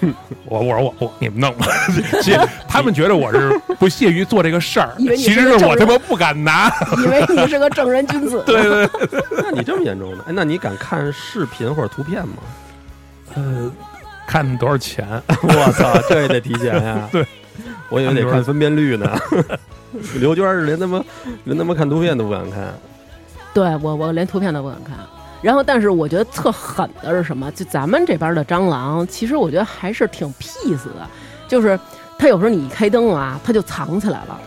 [0.44, 1.66] 我我说我我你们弄吧，
[2.22, 6.70] 其实他们觉得我是不屑于做这个事儿，其实是我他妈不敢拿。
[6.98, 8.42] 以为你是个正人君子。
[8.46, 10.24] 对对对，那你这么严重呢？
[10.28, 12.36] 哎，那你敢看视频或者图片吗？
[13.34, 13.70] 呃，
[14.28, 15.08] 看多少钱？
[15.42, 17.08] 我操，这也得提前呀。
[17.10, 17.26] 对，
[17.88, 19.18] 我以为得看分辨率呢。
[20.20, 21.02] 刘娟是连他妈
[21.44, 22.74] 连他妈看图片都不敢看。
[23.54, 24.94] 对我我连图片都不敢看。
[25.40, 27.50] 然后，但是我觉得特狠的是什么？
[27.52, 31.08] 就咱们这边的蟑螂，其实我觉得还是挺 peace 的，
[31.48, 31.78] 就是
[32.18, 34.38] 它有时候你一开灯啊，它就藏起来了，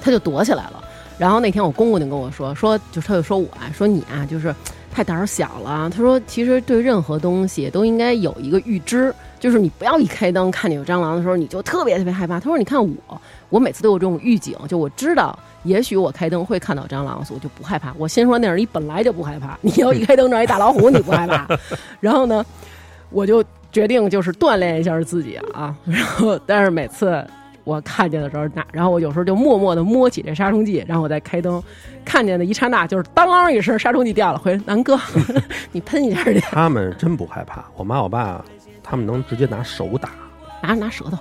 [0.00, 0.84] 它就躲起来了。
[1.18, 4.54] 然后那天我公公就跟我说，说就他就说我啊，说你啊，就是
[4.92, 5.88] 太胆儿小了。
[5.90, 12.40] 他说其实对任何东西都应该有一个预知，就是你不要一开灯看见有蟑螂的时候，你就特别特别害怕。
[12.40, 15.38] 他说你看我，我每次都有这种预警，就我知道。
[15.64, 17.92] 也许我开灯会看到蟑螂，所以我就不害怕。
[17.98, 21.46] 我先说那是你本来就不害怕，你要一开灯这儿一大老虎，你不害怕。
[22.00, 22.42] 然后呢，
[23.10, 25.76] 我就决定就是锻炼一下自己啊。
[25.84, 27.22] 然后，但是每次
[27.64, 31.62] 我看见的时候，那然后我有时候就默默的摸起这杀虫剂，然后我再开灯，
[32.04, 34.38] 看见的一刹那就是当啷一声，杀虫剂掉了。
[34.38, 34.98] 回来，南哥，
[35.72, 38.44] 你喷一下去，他们真不害怕，我妈我爸
[38.82, 40.10] 他们能直接拿手打。
[40.62, 41.16] 拿拿舌头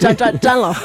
[0.00, 0.74] 粘粘粘了。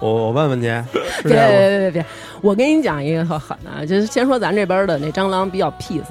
[0.00, 0.84] 我我问问你，别？
[1.22, 2.06] 别别别别！
[2.42, 6.02] 我跟你讲一个特狠的，就是先说咱这边的那蟑螂比较 peace。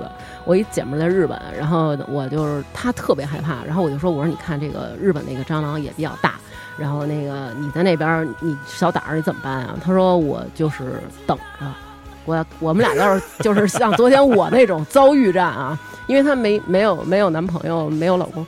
[0.46, 6.34] 我一姐们儿在日本，然后我就是她特别害怕，然后我就说我说你看这个日本那个蟑螂也比较大，
[6.76, 9.76] 然后那个你在那边儿你小胆儿你怎么办啊？
[9.84, 11.66] 她说我就是等着，
[12.26, 18.44] 我我们俩要是就是像昨天我那种遭遇战啊，因为她没没有没有男朋友没有老公，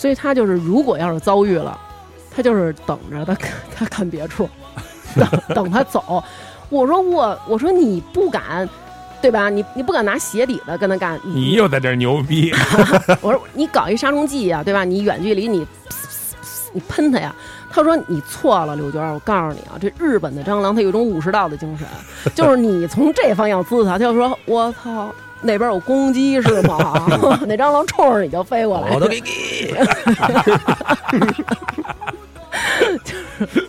[0.00, 1.78] 所以他就是如果要是遭遇了。
[2.32, 3.36] 他就是等着，他
[3.74, 4.48] 他看别处，
[5.18, 6.22] 等等他走。
[6.68, 8.66] 我说我我说你不敢，
[9.20, 9.50] 对吧？
[9.50, 12.52] 你你不敢拿鞋底子跟他干，你又在这儿牛逼，
[13.20, 14.84] 我说你搞一杀虫剂呀、对吧？
[14.84, 15.66] 你远距离你
[16.72, 17.34] 你喷他呀。
[17.68, 21.86] 他说你错了，刘娟儿，我告诉你啊，这日本的蟑螂它有一种武士道的精神，
[22.34, 25.12] 就是你从这方向滋他，他就说我操。
[25.42, 27.06] 那边有公鸡是吗？
[27.46, 29.74] 那蟑螂冲着你就飞过来，我都给给，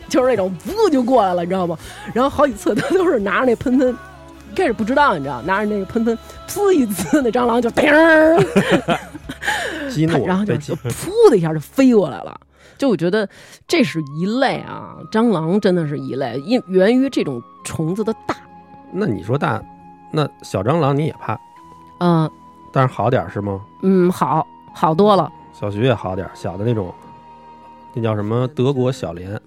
[0.09, 1.77] 就是那种噗就过来了，你知道吗？
[2.13, 3.95] 然后好几次他都是拿着那喷喷，
[4.51, 8.37] 一开始不知道，你知道，拿着那个喷喷，噗一呲，那蟑螂就叮儿，
[9.89, 12.37] 激怒， 然后就就噗的一下就飞过来了。
[12.77, 13.29] 就我觉得
[13.67, 18.35] 这是一类啊，蟑螂真的是一类，因源于这种虫子的大，
[18.91, 19.61] 那你说大，
[20.11, 21.39] 那小蟑螂你也怕，
[22.03, 22.29] 嗯、
[22.73, 23.61] 但是好点儿是吗？
[23.83, 25.31] 嗯，好好多了。
[25.53, 26.91] 小徐也好点儿，小的那种，
[27.93, 29.39] 那叫什么德国小莲，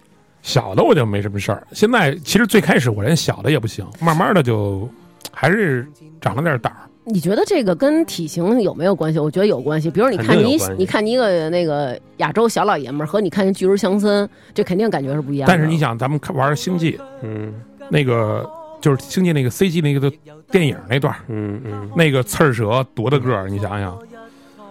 [0.42, 1.66] 小的我就没什么事儿。
[1.72, 4.88] 现在其实最开始我连小的也不行，慢慢的就
[5.32, 5.84] 还是
[6.20, 6.78] 长了点胆儿。
[7.06, 9.18] 你觉得这个跟体型有没有关系？
[9.18, 9.90] 我觉得有关系。
[9.90, 15.52] 比如你看你你看你一个那个亚洲小老爷们儿和你看见巨人强森，这肯定感觉是不一样的。
[15.52, 17.52] 但是你想，咱们看玩星际嗯
[17.90, 18.48] 那个，
[18.84, 20.12] 就是星际那个 CG 那个
[20.50, 23.48] 电影那段，嗯嗯，那个刺儿蛇多大个儿？
[23.48, 23.98] 你想想，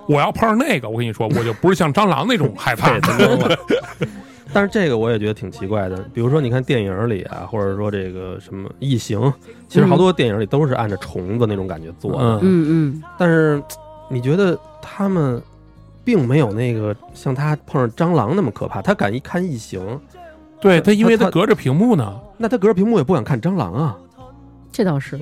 [0.07, 2.91] 我要碰上那个，我跟你说，我就不是像蟑螂那种害怕。
[4.53, 9.33] 但是这个我也觉得挺奇怪的，比如说你看电影里啊，或者说这个什么异形，
[9.67, 13.59] 其实好多电影里都是按照虫子那种感觉做的，嗯嗯嗯，但是
[14.11, 15.41] 你觉得他们
[16.03, 19.99] 并没有那个像他碰上蟑螂那么可怕，他敢一看异形，
[20.63, 22.19] 对他，因为他他隔着屏幕呢。
[22.37, 23.95] 那他隔着屏幕也不敢看蟑螂啊，
[24.71, 25.19] 这倒是。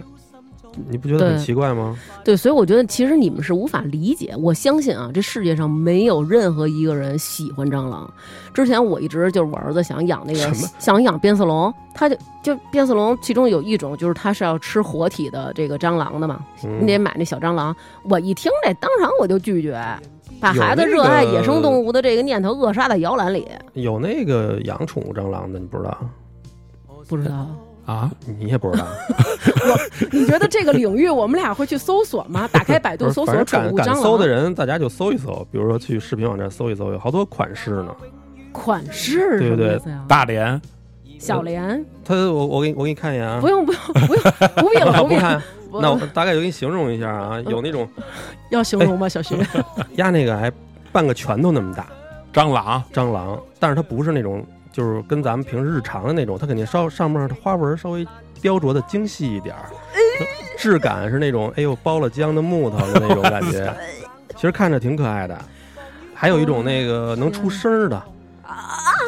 [0.87, 1.97] 你不觉得很奇怪吗？
[2.23, 4.33] 对，所以我觉得其实你们是无法理解。
[4.39, 8.09] 我相信啊，这世界上没有任何一个人喜欢蟑螂。
[8.53, 17.75] 之前我一直就是我儿子想养那个什么想养变色龙，他就就变色龙，其中有一种就是它是要吃活体的这个蟑螂的嘛，嗯你得买那小蟑螂。
[18.03, 19.77] 我一听这，当场我就拒绝，
[20.41, 23.47] 把孩子热爱野生动物的这个念头扼杀在摇篮里。
[23.73, 25.97] 有那个养宠物蟑螂的，你不知道？
[27.07, 27.47] 不知道，
[27.85, 28.85] 啊，你也不知道？
[29.67, 32.49] 我你觉得这个领域我们俩会去搜索吗？
[32.51, 37.95] 打开百度搜索宠物蟑螂，搜的人，大家就搜一搜，比如说去视频网站搜一搜，有好多款式呢。
[38.51, 39.79] 款式对不对？
[40.07, 40.59] 大连
[41.19, 44.23] 小莲，他我我给你我给你看一眼啊不，用不用不用，
[44.55, 45.43] 不必了，啊不必了。
[45.79, 47.87] 那我大概就给你形容一下啊，有那种
[48.49, 49.07] 要形容吗？
[49.07, 49.35] 小徐，
[49.95, 50.51] 压那个还
[50.91, 51.85] 半个拳头那么大
[52.33, 58.05] 蟑螂，蟑螂，但是它不是那种就是跟咱们平时日常的那种，它肯定稍上面的花纹稍微
[58.41, 59.69] 雕琢的精细一点儿，
[60.57, 63.73] 质感是那种哎呦包了浆的木头的那种感觉，
[64.35, 65.37] 其实看着挺可爱的。
[66.13, 67.99] 还有一种那个能出声儿的，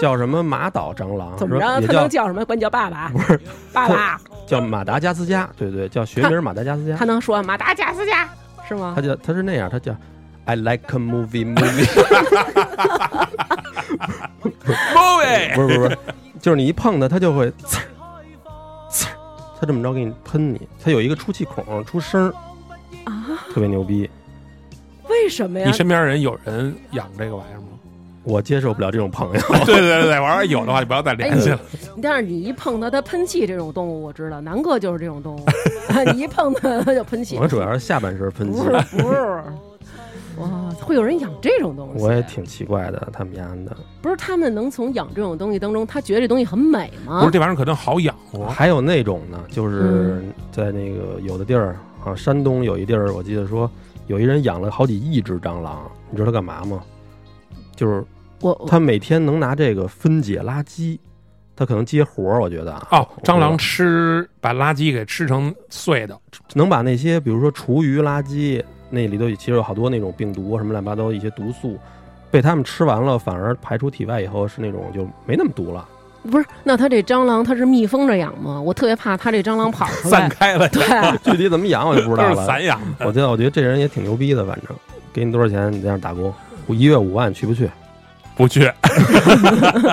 [0.02, 1.65] 叫什么马岛蟑螂，怎么着？
[1.65, 2.43] 他说也叫能叫什么？
[2.43, 3.10] 管你叫爸爸？
[3.13, 3.39] 不是
[3.71, 4.19] 爸爸。
[4.54, 7.06] 叫马达加斯加，对对，叫学名马达加斯加他。
[7.06, 8.30] 能说马达加斯加
[8.68, 9.02] 是吗他？
[9.02, 9.96] 叫他是那样，他叫
[10.46, 11.88] I like a movie movie，movie
[15.56, 15.98] 不是不是不是，
[16.39, 17.84] 就是你一碰它，它就会呲儿
[18.92, 19.08] 呲，
[19.60, 22.34] 它这么着给你喷你，它有一个出气孔出声儿，
[23.10, 23.26] 啊？
[23.52, 24.08] 特别牛逼。
[25.10, 25.74] 为什么呀你？
[25.74, 27.68] 身边人有人养这个玩意儿吗？
[28.24, 31.60] 我接受不了这种朋友， 对对对对，玩意儿有的话就不要再联系了。
[32.02, 35.46] 但是你一碰它，它喷气这种动物我知道，南哥就是这种动物，
[36.14, 37.38] 你一碰它它就喷气。
[37.38, 38.64] 我主要是下半身喷气不，
[39.12, 39.44] 是，
[40.38, 40.50] 哇，
[40.82, 42.04] 会有人养这种东西？
[42.04, 43.76] 我也挺奇怪的，他们家的。
[44.02, 47.20] 不是他们能从养这种东西当中，他觉得这东西很美吗？
[47.20, 53.70] 不是这玩意儿可能好养活，还有那种呢，就是嗯在那个有的地儿啊，山东有一地儿，我记得说
[54.08, 56.82] 有一人养了好几亿只蟑螂，你知道他干嘛吗？
[57.76, 58.04] 就是
[58.68, 60.98] 他每天能拿这个分解垃圾，
[61.56, 66.18] 他可能接活儿，我觉得啊哦，蟑螂吃把垃圾给吃成碎的，
[66.54, 71.78] 能把那些比如说厨余垃圾那里头其实有好多那种病毒什么乱七八糟一些毒素，
[72.32, 75.88] 被他们吃完了，反而排出体外以后是那种就没那么毒了。
[76.30, 78.62] 不是，那他这蟑螂它是密封着养吗？
[78.62, 80.22] 我特别怕它这蟑螂跑出来。
[80.22, 80.82] 散开了，对，
[81.22, 82.46] 具体怎么养我就不知道了。
[82.46, 82.80] 散养。
[83.00, 84.76] 我觉得我觉得这人也挺牛逼的，反正
[85.12, 86.34] 给你多少钱你在那打工，
[86.66, 87.70] 我一月五万去不去？
[88.36, 88.72] 不去，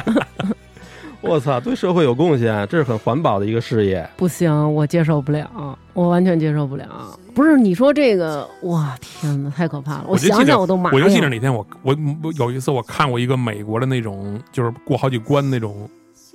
[1.21, 4.09] 我操，对社会有贡献，这是很环保的一个事业。
[4.17, 6.87] 不行，我接受不了，我完全接受不了。
[7.35, 10.05] 不是你说这个，哇，天哪，太可怕了！
[10.09, 11.31] 我想想我都麻我就记得痒。
[11.31, 15.89] 哪天我我我有一次我看过一个美国的那种，就是过好几关那种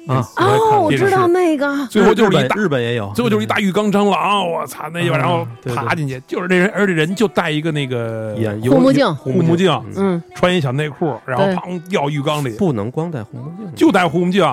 [0.07, 0.27] 啊。
[0.37, 9.15] 哦，我知道那个，最后就是一日本大，日本也有，最后就是一大浴缸蟑螂，我操那一把，嗯然后爬进去，就是这人，而且人就戴一个那个眼护目镜。
[9.15, 11.55] 护护目镜嗯，嗯，穿一小内裤，然后对。
[11.55, 14.43] 砰掉浴缸里，不能光戴护目镜，就戴护目镜，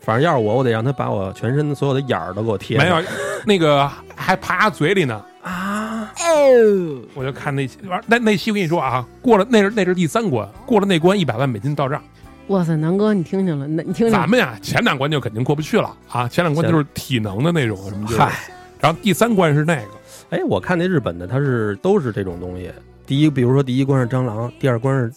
[0.00, 2.86] 反正要是我，我得让他把我全身所有的眼儿都给我贴上。
[2.86, 3.02] 没有，
[3.44, 5.22] 那个还爬嘴里呢。
[5.42, 12.02] 啊，哦，我就看那期玩那那期，我跟你说啊，过了那是那是第三关，过了那关一百万美金到账。
[12.48, 13.66] 哇塞，南哥，你听听了？
[13.66, 14.10] 那你听听？
[14.10, 18.32] 咱们呀，前两关就肯定过不去了啊，前两关就是体能的那种什么就是，嗨，
[18.80, 19.88] 然后第三关是那个，
[20.30, 22.70] 哎，我看那日本的，它是都是这种东西。
[23.06, 25.12] 第一，比如说第一关是蟑螂，第二关是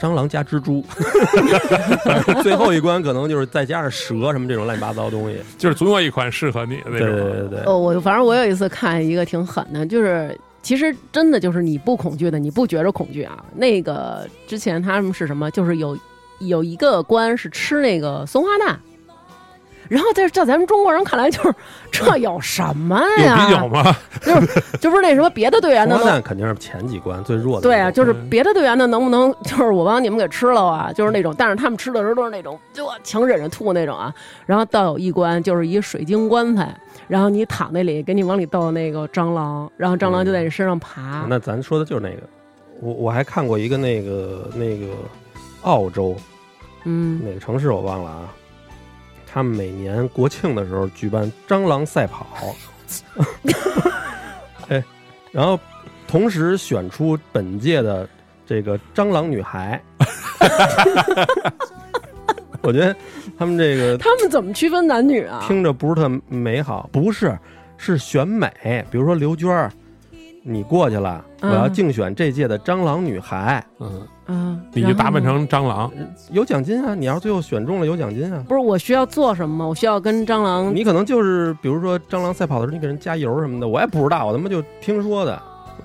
[0.00, 0.84] 蟑螂加蜘蛛，
[2.42, 5.38] 最后一关可能就是再加上蛇什么这种乱七八糟的东西。
[5.56, 7.00] 就是总有一款适合你的那对。
[7.00, 13.44] 对对对，哦，我反正我有一次看一个挺狠的，就是其实真的就是你不恐惧的，你不觉着恐惧啊。
[13.54, 15.48] 那个之前他们是什么？
[15.52, 15.96] 就是有
[16.48, 18.78] 有一个关是吃那个松花蛋，
[19.88, 21.54] 然后在在咱们中国人看来就是
[21.90, 23.46] 这有什么有呀？
[23.46, 23.94] 比较吗？
[24.80, 27.62] 这不是那什么别的队员的花蛋肯定是前几关最弱的。
[27.62, 30.92] 对啊，就是嗯别的队员的能不能就是我帮你们给吃了啊？
[30.92, 34.14] 就是那种，但是他们吃的时候都是那种就强忍着吐那种啊。
[34.46, 36.74] 然后倒有一关就是一水晶棺材，
[37.08, 41.26] 然后你躺那里，给你往里倒那个蟑螂，然后蟑螂就在你身上爬。
[41.28, 42.22] 那咱说的就是那个。
[42.80, 44.86] 我我还看过一个那个那个
[45.62, 46.16] 澳洲
[46.84, 48.32] 嗯，哪个城市我忘了啊，
[49.26, 52.54] 他们每年国庆的时候举办蟑螂赛跑，
[54.68, 54.82] 哎，
[55.30, 55.58] 然后
[56.06, 58.08] 同时选出本届的
[58.46, 59.80] 这个蟑螂女孩。
[62.62, 62.94] 我觉得
[63.36, 65.42] 他们这个他们怎么区分男女啊？
[65.48, 67.36] 听着不是特美好，不是，
[67.76, 68.48] 是选美。
[68.88, 69.72] 比如说刘娟儿，
[70.44, 75.90] 你过去了，我嗯要竞选这届的蟑螂女孩，嗯，嗯，你就打扮成蟑螂，
[76.30, 76.94] 有奖金啊！
[76.94, 78.42] 你要是最后选中了，有奖金啊！
[78.48, 79.66] 不是我需要做什么吗？
[79.66, 85.40] 我需要跟蟑螂你可能就是，比如说蟑螂赛跑的时候，你给人加油什么的，我也不知道，我他妈就听说的。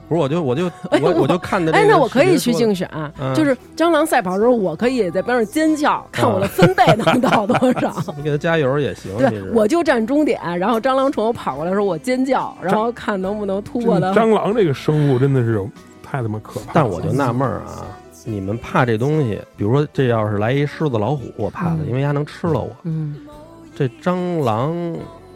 [0.10, 7.93] 不是，我就我就 哎我我我就看的哎，那我可以去竞选，嗯就是蟑螂赛跑的时候，我可以在边上尖叫，看我的分贝能到多少。
[8.15, 9.12] 你给他加油也行。
[9.17, 14.13] 对，我就站终点，然后蟑螂冲我跑过来的时候，我尖叫，然后看能不能突破到。
[14.13, 15.62] 蟑螂这个生物真的是
[16.01, 16.71] 太他妈可怕。
[16.71, 17.83] 但我就纳闷儿啊，
[18.29, 22.75] 你们怕这东西，比如说这要是来一狮子老虎，我怕它，嗯因为它能吃了我。
[22.83, 23.15] 嗯，
[23.73, 24.75] 这蟑螂，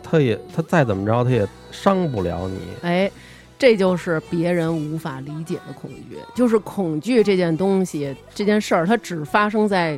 [0.04, 2.60] 它也它再怎么着，它也伤不了你。
[2.82, 3.10] 哎，
[3.58, 9.97] 这就是别人无法理解的恐惧，就是恐惧这件东西，这件事儿，它只发生在。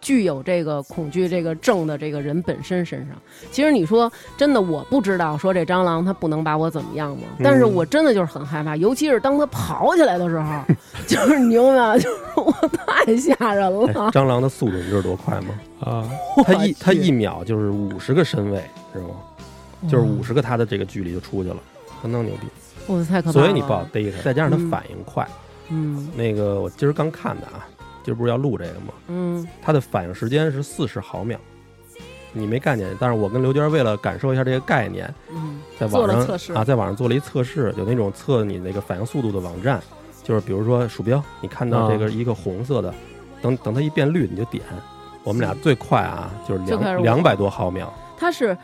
[0.00, 3.16] 具有这个恐惧这个症的这个人本身身上，
[3.50, 7.24] 其实你说真的，我不知道说这蟑螂它不能把我怎么样吗？
[7.42, 10.62] 但是我真的就是很害怕，尤其是当它跑起来的时候，
[11.06, 11.98] 就是你明白吗？
[11.98, 12.52] 就是我
[12.86, 14.10] 太吓人哎了。
[14.10, 15.54] 蟑螂的速度你知道多快吗？
[15.80, 16.08] 啊，
[16.44, 19.14] 它一它一秒就是五十个身位，知道吗？
[19.88, 21.56] 就是五十个它的这个距离就出去了，
[22.02, 22.46] 相当牛逼。
[22.86, 23.46] 我太可怕了。
[23.46, 25.28] 所以你不好逮它，再加上它嗯反应快。
[25.68, 27.66] 嗯那个我今儿刚看的啊，
[28.04, 28.92] 今儿不是要录这个吗？
[29.08, 31.36] 嗯它的反应时间是四十毫秒，
[32.32, 32.94] 你没概念。
[33.00, 39.82] 但是我跟刘娟为了感受一下这个概念，嗯，在网上了测试啊，在网上做了一测试，有那种测你那个反应速度的网站，
[40.22, 42.94] 就是比如说鼠标，你看到这个一个红色的，
[43.40, 44.62] 等等它一变绿你就点。
[45.22, 48.56] 我们俩最快啊，就是两两百多毫秒，它是。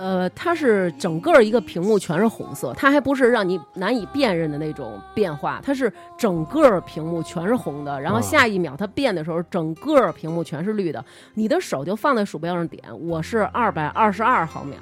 [0.00, 14.78] 呃，它是整个一个屏幕全是红色，它还不是让你难以辨认的那种变化，它是整个屏幕全是红的，然后啊下一秒它变的时候，整个屏幕全是绿的，你的手就放在鼠标上点，我是二百二十二毫秒，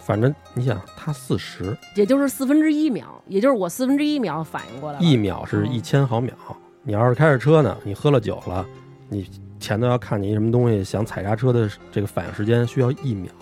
[0.00, 5.02] 反正你想，它四十，也就是四分之一秒，也就是我四分之一秒反应过来了。
[5.02, 6.34] 一秒是一千毫秒。
[6.82, 8.66] 你要是开着车呢，你喝了酒了，
[9.08, 9.26] 你
[9.58, 13.32] 前头要看你什么东西，想踩刹车的这个反应时间需要一秒。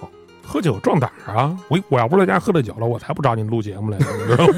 [0.42, 1.56] 喝酒壮胆啊！
[1.68, 4.52] 我我要不是在家喝了酒了，我才不找你录节目来呢，你知道吗？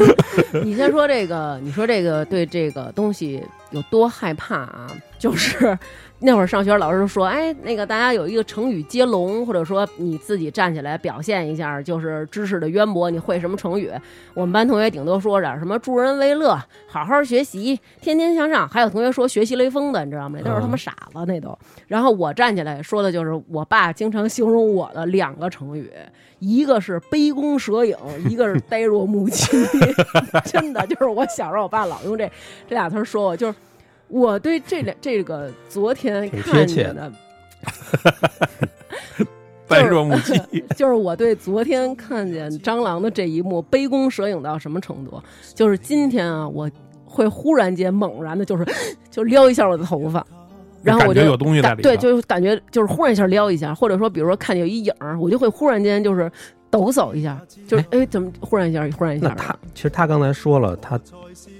[0.64, 4.86] 你先说这个，你说这个对这个东西有多害怕啊？
[5.18, 5.78] 就是
[6.18, 13.90] 那会儿上学，老师说，哎，那个大家有一个成语接龙，或者说你自己站起来表现一下，就是知识的渊博，你会什么成语？
[14.34, 20.38] 我们班同学顶多说点什么助人为乐、好好学习、天天向上，还有同学说学习雷锋的，你知道吗？
[20.42, 21.58] 那都是他妈傻子，那都。
[21.86, 25.90] 然后我站起来说的就是我爸经常形容我的两个成语，
[26.44, 27.96] 一个是杯弓蛇影，
[28.28, 29.46] 一个是呆若木鸡。
[30.44, 32.30] 真的就是我小时候，我爸老用这
[32.68, 33.54] 这俩词儿说我，就是
[34.08, 37.12] 我对这两这个昨天看切见的，
[39.66, 45.22] 呆若木鸡，就是我对昨天看见蟑螂的这一幕杯弓蛇影到什么程度？
[45.54, 46.70] 就是今天啊，我
[47.04, 48.66] 会忽然间猛然的，就是
[49.10, 50.24] 就撩一下我的头发。
[50.84, 56.30] 然后我就感觉有东西在里对，就是感觉就是忽然一下撩一下，或者说比如说看见有一影儿，我就会忽然间就是
[56.70, 59.28] 抖擞一下，就是哎怎么忽然一下忽然一下？
[59.28, 61.00] 那他其实他刚才说了，他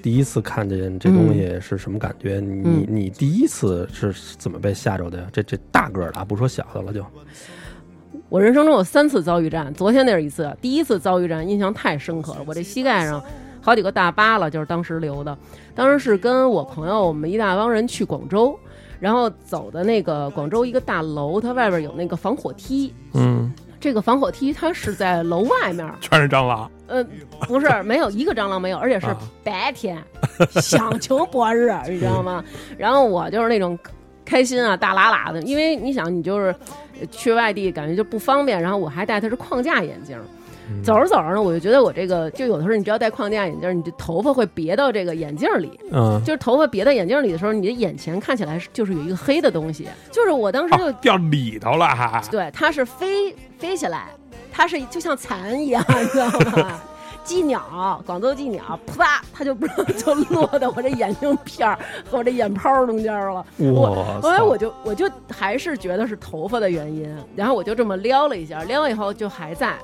[0.03, 2.39] 第一次看见这东西是什么感觉？
[2.41, 5.25] 你嗯你第一次是怎么被吓着的呀？
[5.33, 7.05] 这这大个儿的啊，不说小的了就，
[8.29, 10.55] 我人生中有三次遭遇战，昨天那是一次。
[10.61, 13.23] 第一次遭遇战印象太深刻了，我这膝盖上
[13.61, 15.37] 好几个大疤了，就是当时留的。
[15.75, 18.59] 当时是跟我朋友，我们一大帮人去广州，
[19.01, 22.93] 然后走的那个广州一个大楼，它外边有那个防火梯。
[23.13, 27.05] 嗯，这个防火梯它是在楼外面，全是蟑螂，呃，
[27.41, 30.03] 不是，没有一个蟑螂没有，而且是啊白天，
[30.61, 32.43] 响晴博日， 你知道吗？
[32.79, 33.79] 然后我就是那种
[34.25, 36.55] 开心啊，大喇喇的，因为你想，你就是
[37.01, 40.19] 呃去外地，感觉就不方便，然后我还戴的是框架眼镜。
[40.83, 54.09] 走着走着呢，我就觉得我这个，就有的时候你只要戴框架眼镜，你的头发会别到这个眼镜里，嗯，就是头发别到眼镜里的时候，你的眼前看起来就是有一个黑的东西，就是我当时就哦掉里头了还，对，它是飞飞起来，
[54.51, 56.29] 它是就像蚕一样，你知道
[56.63, 56.81] 吗？
[57.25, 61.79] 鸡鸟，广州鸡鸟，啪，它就不就落到我这眼镜片儿
[62.11, 63.43] 和我这眼泡中间了。
[63.57, 69.75] 我哇后来我就我就还是觉得是头发的原因，然后我就这么撩了一下，撩了以后就还在。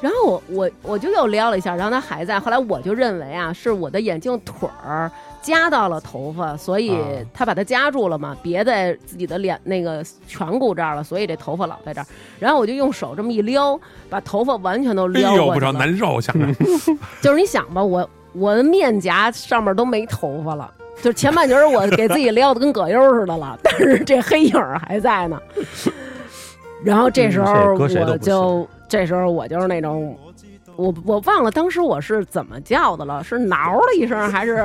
[0.00, 2.38] 然后我我我就又撩了一下，然后他还在。
[2.38, 12.06] 后来我就认为啊，是我的眼镜腿儿夹到了头发，所以啊它把它夹住了嘛，别在自己的脸那个颧骨这儿了，所以这头发老在这儿。
[12.38, 13.78] 然后我就用手这么一撩，
[14.10, 15.72] 把头发完全都哎呦，不知道撩过去了。
[15.72, 16.46] 难受，想着
[17.22, 25.40] 就是你想吧，我我的面颊上面都没头发了，就是前半截儿我给自己撩的跟葛优似的了， 但是这黑影儿还在呢。
[26.84, 30.16] 然后这时候我就这时候我就是那种。
[30.76, 34.62] 我我忘了当时我是怎么叫的了，是挠了一声，还是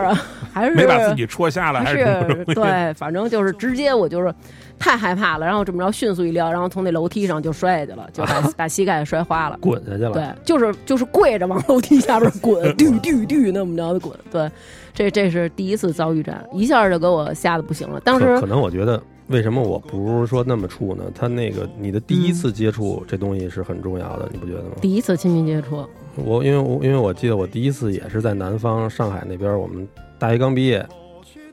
[0.51, 4.33] 还是没把自己戳瞎了，还是对，反正就是直接我就是
[4.77, 9.57] 太害怕了，然后这么着迅速一撩，然后从那楼梯上就摔下去了，就把 把膝盖摔花了。
[9.61, 10.11] 滚下去了。
[10.11, 14.13] 对，就是就是跪着往楼梯下边滚， 嘟嘟嘟那么着的滚。
[14.29, 14.51] 对，
[14.93, 17.99] 这这是第一次遭遇战，一下就给我吓得不行了。
[18.01, 21.03] 当时可可能我觉得，为什么我不是说那么处呢？
[21.15, 24.71] 他那个你的第嗯一次接触这东西是很重要的，你不觉得吗？
[24.81, 25.85] 第一次亲密接触，
[26.15, 29.87] 我因为我因为我记得我第一次也是在南方上海那边，我们
[30.19, 30.85] 大学刚毕业，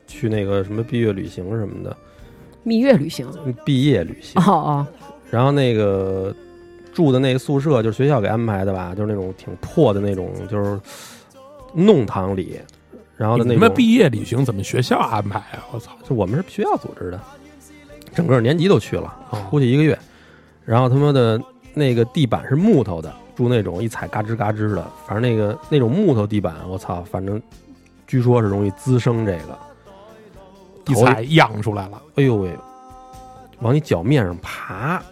[0.05, 1.95] 去那个什么毕业旅行什么的，
[2.63, 3.25] 蜜月旅行。
[3.63, 4.87] 毕业旅行哦，哦，
[5.29, 6.35] 然后那个
[6.91, 10.79] 住的那个宿舍就是学校给安排的吧，就是那种挺破的那种，就是
[11.73, 12.59] 弄堂里，
[13.19, 15.67] 然后的那种你们毕业旅行怎么学校安排啊？
[15.73, 15.91] 我操！
[16.07, 17.19] 就我们是学校组织的，
[18.15, 19.99] 整个年级都去了，哦出去一个月，
[20.63, 21.37] 然后他妈的
[21.73, 27.41] 那个地板是木头的，住那种一踩嘎吱嘎吱的，反正那个那种木头地板，我操，反正
[28.07, 29.59] 据说是容易滋生这个，
[30.85, 32.57] 头一踩漾出来了，哎呦喂，
[33.59, 35.03] 往你脚面上爬。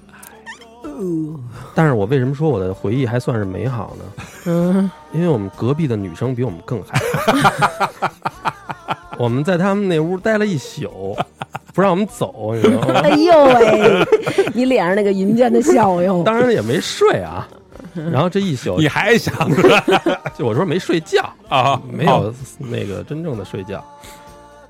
[0.98, 1.40] 呃
[1.76, 4.24] 但是我为什么说我的回忆还算是美好呢？
[4.46, 7.00] 嗯，因为我们隔壁的女生比我们更害
[7.32, 8.12] 怕。
[9.18, 11.18] 我们在他们那屋待了一宿，
[11.74, 13.02] 不让我们走，你知道吗？
[13.02, 14.06] 哎呦喂，
[14.54, 17.48] 你脸上那个银剑的笑哟，当然也没睡啊。
[18.12, 19.84] 然后这一宿你，还想着
[20.38, 21.82] 就我说没睡觉，啊？
[21.90, 23.84] 没有那个真正的睡觉。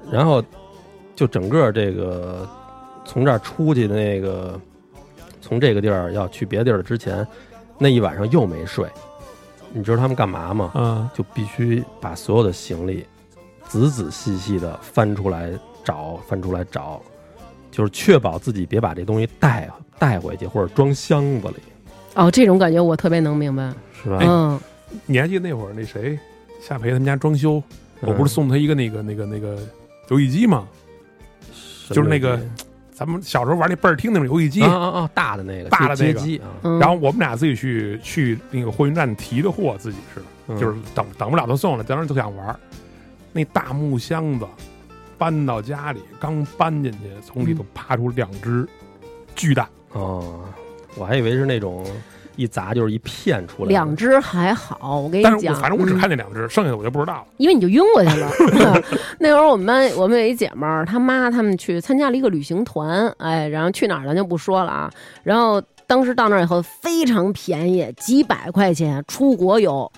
[0.09, 0.41] 然后
[1.13, 2.47] 就整个这个
[3.03, 4.57] 从这儿出去的那个，
[5.47, 7.25] 从这个地儿要去别的地儿之前，
[7.77, 8.85] 那一晚上又没睡。
[9.71, 10.71] 你知道他们干嘛吗？
[10.75, 13.05] 嗯，就必须把所有的行李
[13.67, 15.51] 仔仔细细的翻出来
[15.85, 17.01] 找，翻出来找，
[17.71, 21.55] 就是确保自己别把这东西带带回去或者装箱子里，
[22.15, 23.71] 哦，这种感觉我特别能明白。
[24.03, 24.19] 是吧？
[24.21, 24.59] 嗯，
[25.05, 26.19] 你还记得那会儿那谁
[26.61, 27.63] 夏培他们家装修，
[28.01, 29.57] 我不是送他一个那个那个那个
[30.09, 30.67] 游戏机吗？
[31.89, 32.37] 就是那个
[32.97, 36.19] 咱们小时候玩那倍儿听那种游戏机，啊啊啊，大的那个大的那个。
[36.19, 36.79] 机啊，嗯。
[36.79, 40.57] 然后我们俩自己去去那个货运站提的货，自己是，嗯。
[40.57, 42.59] 就是等等不了就送了，当时就想玩。
[43.33, 44.47] 那大木箱子
[45.15, 48.67] 搬到家里，刚搬进去，从里头爬出两只
[49.35, 50.43] 巨蛋，哦，
[50.95, 51.85] 我还以为是那种
[52.37, 57.25] 一砸就是一片出来，两只还好，我跟你但是讲，我反正我只嗯看见两只，剩下的我就不知道了。
[57.37, 58.31] 因为你就晕过去了。
[59.19, 64.89] 那会儿我们班我们有一姐们儿，她妈他们去参加了一个旅行团，哎，然后去哪儿咱就不说了啊。
[65.23, 69.91] 然后当时到那儿以后非常便宜，几百块钱出国游。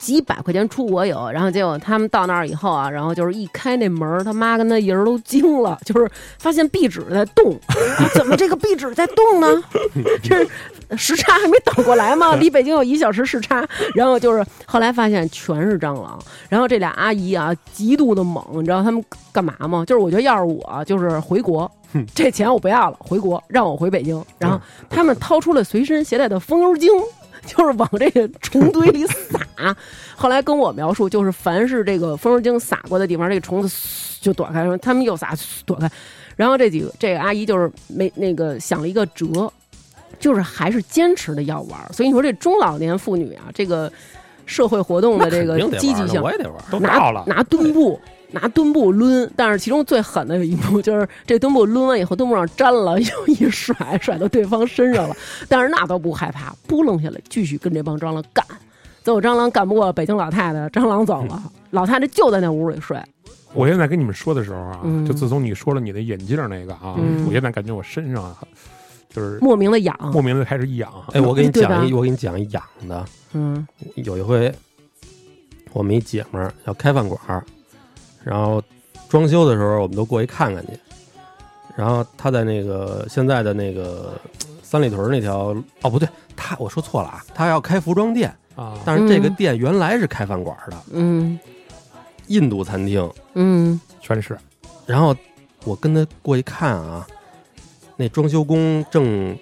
[0.00, 9.62] 几百块钱出国游，然后结果他们到那儿以后啊，然后就是一开那门儿，他妈跟他爷儿都惊了，就是发现壁纸在动， 啊怎么这个壁纸在动呢？
[10.22, 10.48] 这是
[10.96, 12.34] 时差还没倒过来吗？
[12.36, 13.64] 离北京有一小时时差。
[13.94, 19.84] 然后就是后来发现全是蟑螂，然后这俩阿姨啊极度的猛，你知道他们干嘛吗？
[19.86, 21.70] 就是我觉得要是我就是回国。
[22.14, 24.24] 这钱我不要了，回国让我回北京。
[24.38, 26.88] 然后他们掏出了随身携带的风油精，
[27.46, 29.40] 就是往这个虫堆里撒。
[30.16, 35.34] 后来跟我描述，就是凡是这个风油精撒过的地方，这个虫子就躲开，说他们又撒
[35.64, 35.90] 躲开。
[36.36, 39.52] 然后这几个这个阿姨就是没那个想了一个辙，
[40.18, 41.90] 就是还是坚持的要玩儿。
[41.92, 43.92] 所以你说这中老年妇女啊，这个
[44.46, 46.62] 社会活动的这个积极性，我也得玩。
[46.70, 48.00] 都拿到了，拿墩布。
[48.32, 55.16] 拿墩布抡，但是其中最狠的有一幕，就是这墩布抡完以后，墩布上粘了，又一甩，甩到对方身上了。
[55.48, 58.44] 但是那都不害怕，扑棱下来，继续跟这帮蟑螂干。
[59.02, 63.00] 最后蟑螂干不过北京老太太，蟑螂走了， 老太太就在那屋里睡。
[63.52, 68.36] 我现在跟你们说的时候啊，嗯就自从你说了你的眼镜那个啊，嗯我现在感觉我身上啊，
[69.12, 69.96] 就是莫名的痒。
[70.12, 70.92] 莫名的开始痒。
[71.12, 73.04] 哎，我给你讲一，我给你讲一痒的。
[73.32, 73.66] 嗯
[73.96, 74.54] 有一回，
[75.72, 77.44] 我们一姐们儿要开饭馆儿，
[78.24, 78.62] 然后
[79.08, 80.72] 装修的时候，我们都过去看看去。
[81.76, 84.20] 然后他在那个现在的那个
[84.62, 91.38] 三里屯那条，哦不对，他我说错了啊，他要开服装店，啊，但是这个嗯店原来是开饭馆的，嗯。
[92.26, 93.10] 印度餐厅。
[93.34, 93.80] 嗯。
[94.00, 94.38] 全是。
[94.86, 95.16] 然后
[95.64, 97.06] 我跟他过去看啊，
[97.96, 99.36] 那装修工正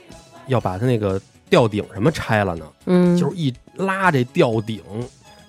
[0.46, 1.20] 要把他那个
[1.50, 4.82] 吊顶什么拆了呢，嗯，就是一拉这吊顶，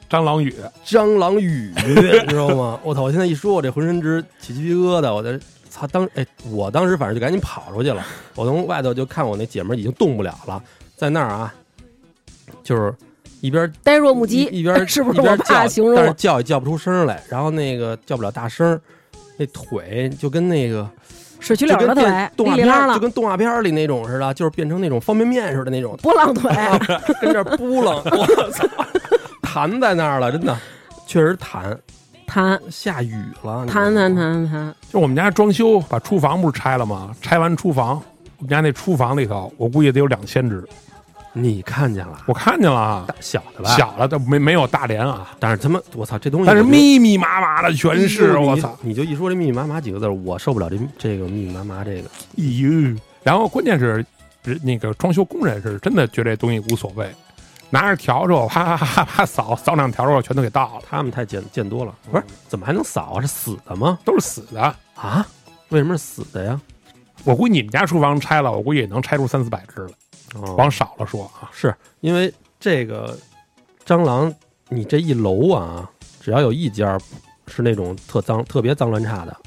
[0.09, 0.53] 蟑螂雨，
[0.83, 2.79] 蟑螂雨， 你知道吗？
[2.83, 3.03] 我操！
[3.03, 5.13] 我现在一说，我这浑身直起鸡皮疙瘩。
[5.13, 5.39] 我在
[5.69, 8.03] 操，当哎，我当时反正就赶紧跑出去了。
[8.35, 10.61] 我从外头就看我那姐们儿已经动不了了，
[10.95, 11.53] 在那儿啊，
[12.63, 12.91] 就是
[13.41, 16.13] 一边呆若木鸡，一一边 是不是我一边叫，怕形容但是？
[16.13, 18.79] 叫也叫不出声来，然后那个叫不了大声，
[19.37, 20.89] 那腿就跟那个
[21.39, 26.51] 水曲就跟柳的腿，动画片儿就，跟动画片儿里那种似的，就是变成那种方便面似的那种， 波浪腿，
[27.21, 28.67] 跟这儿扑棱，我操，
[29.51, 30.55] 弹在那儿了，真的，
[31.07, 31.75] 确实弹。
[32.27, 34.13] 弹下雨了，弹弹。
[34.13, 37.09] 弹弹，就我们家装修，把厨房不是拆了吗？
[37.19, 37.99] 拆完厨房，
[38.37, 40.63] 我们家那厨房里头，我估计得有两千只，
[41.33, 42.21] 你看见了？
[42.27, 48.77] 我看见了啊，小的吧？，小的，但没没有大连啊，但是他妈，我操，这东西但是密密麻麻的全是，我操！
[48.81, 52.09] 你就一说这密密麻麻几个字，我受不了这这个密密麻麻这个。
[52.37, 54.05] 哎呦，然后关键是
[54.61, 57.09] 那个装修工人是真的觉得这东西无所谓，
[57.69, 62.23] 拿着笤帚啪啪啪啪扫扫两笤帚全都给倒了，他们太见见多了，不是？
[62.47, 63.21] 怎么还能扫啊？
[63.21, 63.99] 是死的吗？
[64.03, 64.61] 都是死的。
[64.95, 65.25] 啊？
[65.69, 66.59] 为什么是死的呀？
[67.23, 69.93] 我估计你们家厨房拆了，我估计也能拆出三四百只来，
[70.41, 71.49] 哦往少了说啊。
[71.51, 73.17] 是因为这个
[73.85, 74.33] 蟑螂，
[74.69, 75.87] 你这一楼啊，
[76.21, 76.97] 只要有一家
[77.47, 79.37] 是那种特脏、特别脏乱差的，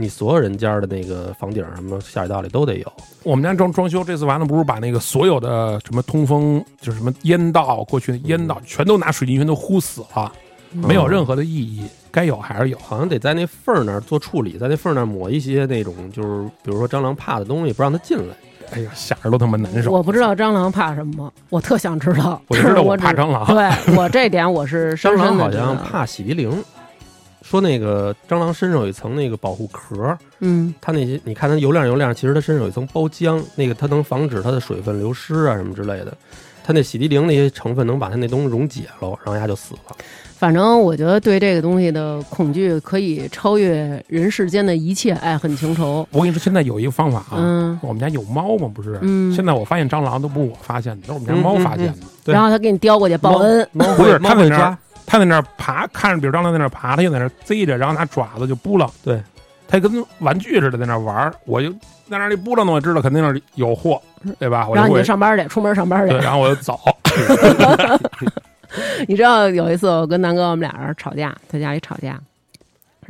[0.00, 2.92] 你所有人家的那个房顶什么下水道里都得有。
[3.22, 10.32] 我们家装装修这次完了，不是把那个所有的什么通风，就是什么烟道，过去的烟道全都拿水泥全都糊死了，
[10.72, 11.84] 没有任何的意义。
[12.10, 12.78] 该有还是有。
[12.78, 18.34] 好像得在那缝儿那儿做处理，在那缝儿那儿抹一些那种，就是比如说蟑螂怕的东西，不让它进来。
[18.72, 19.90] 哎呀，想着都他妈难受。
[19.90, 22.40] 我不知道蟑螂怕什么，我特想知道。
[22.48, 23.44] 我知道我怕蟑螂。
[23.46, 26.64] 对我这点我是深蟑螂深的知道好像怕洗涤灵，
[27.50, 36.16] 说那个蟑螂身上有一层那个保护壳，嗯它那些你看它油亮油亮，其实它身上有一层包浆，那个它能防止它的水分流失啊什么之类的。
[36.62, 39.96] 它那洗涤灵那些成分能把它那东西溶解了，然后它就死了。
[40.38, 46.06] 反正我觉得对这个东西的恐惧可以超越人世间的一切爱恨情仇。
[46.12, 48.96] 我跟你说，现在有一个方法啊，嗯我们家有猫嘛，不是？
[49.02, 51.98] 嗯现在我发现蟑螂都不是我发现的，都是我们家猫发现的。
[52.24, 54.78] 对然后他给你叼过去报恩，猫不是会猫会抓
[55.10, 58.88] 它在那儿，爬，看着比如蟑螂在那儿爬，他就在那儿贼着，然后拿爪子就扑棱。
[59.02, 59.20] 对，
[59.66, 61.68] 他跟玩具似的在那儿玩儿，我就
[62.08, 64.00] 在那里扑棱呢，我知道肯定是有货，
[64.38, 64.68] 对吧？
[64.68, 66.24] 我然后你就上班去，出门上班对，去。
[66.24, 66.78] 然后我就走。
[69.08, 72.16] 你知道有一次我跟南哥我们俩人吵架，在家里吵架，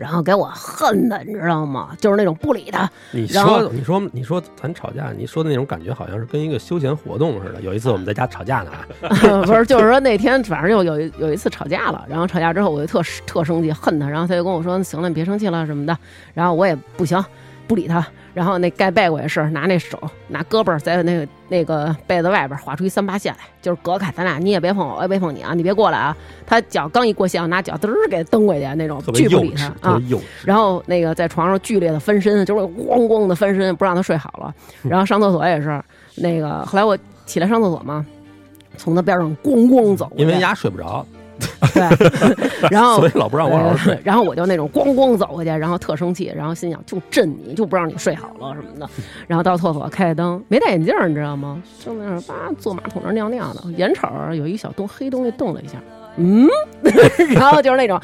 [0.00, 1.90] 然后给我恨的，你知道吗？
[2.00, 7.60] 就是那种不理他，你说，你说，你说，咱吵架，你说的那种感觉，好像是跟一个休闲活动似的。
[7.60, 8.72] 有一次我们在家吵架呢，
[9.44, 15.96] 不是，就是说那天反正又有一有一次吵架了，然后吵架之后我就特特生气，恨他，然后他就跟我说：“行了，你别生气了什么的。”
[16.32, 17.22] 然后我也不行，
[17.70, 18.04] 不理他。
[18.34, 19.98] 然后那盖被我也是拿那手
[20.28, 26.16] 拿胳膊在那个那个被子外边划出一三八线来，就是隔开咱俩，你也别碰我，我也别碰你啊，你别过来啊。
[26.46, 30.00] 他脚刚一过线，我拿脚嘚儿给蹬过去那种巨不理他，啊。
[30.44, 34.54] 然后那个在床上剧烈的翻身，就是咣咣的翻身，不让他睡好了。
[34.82, 35.82] 然后上厕所也是，
[36.16, 36.96] 那个后来我
[37.26, 38.04] 起来上厕所嘛，
[38.76, 41.04] 从他边上咣咣走，因为丫睡不着，
[41.72, 43.94] 对， 然后所以老不让我好好睡。
[43.94, 48.88] 呃然后我就那种咣咣走过去，然后特生气，然后心想就震你，就不让你睡好了什么的。
[49.26, 51.62] 然后到厕所开开灯，没戴眼镜儿，你知道吗？
[51.84, 55.78] 正在那样叭坐马桶那儿尿尿的，眼瞅着有一小东黑东西动了一下，
[56.16, 56.48] 嗯，
[57.34, 58.00] 然后就是那种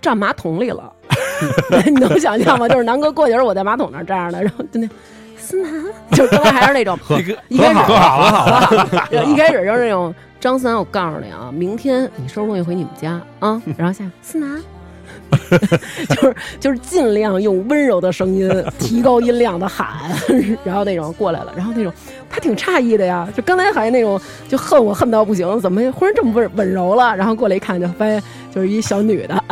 [0.00, 0.90] 站马桶里了，
[1.84, 2.68] 你能想象吗？
[2.68, 4.88] 就是南哥过去的时候，我在马桶那儿站着呢，然后就那。
[5.36, 5.72] 思南，
[6.12, 6.96] 就是刚才还是那种
[7.48, 9.24] 一开始喝好了，和好了。
[9.24, 14.58] 一开始就是那种张三，我告诉你啊，明天你收拾东西回你们家啊， 然后下思南，
[16.08, 19.88] 就是就是尽量用温柔的声音 提高音量的喊，
[20.64, 21.92] 然后那种过来了，然后那种
[22.30, 24.18] 他挺诧异的呀，就刚才还那种
[24.48, 27.14] 就恨我恨到不行，怎么忽然这么温温柔了？
[27.14, 29.44] 然后过来一看，就发现就是一小女的，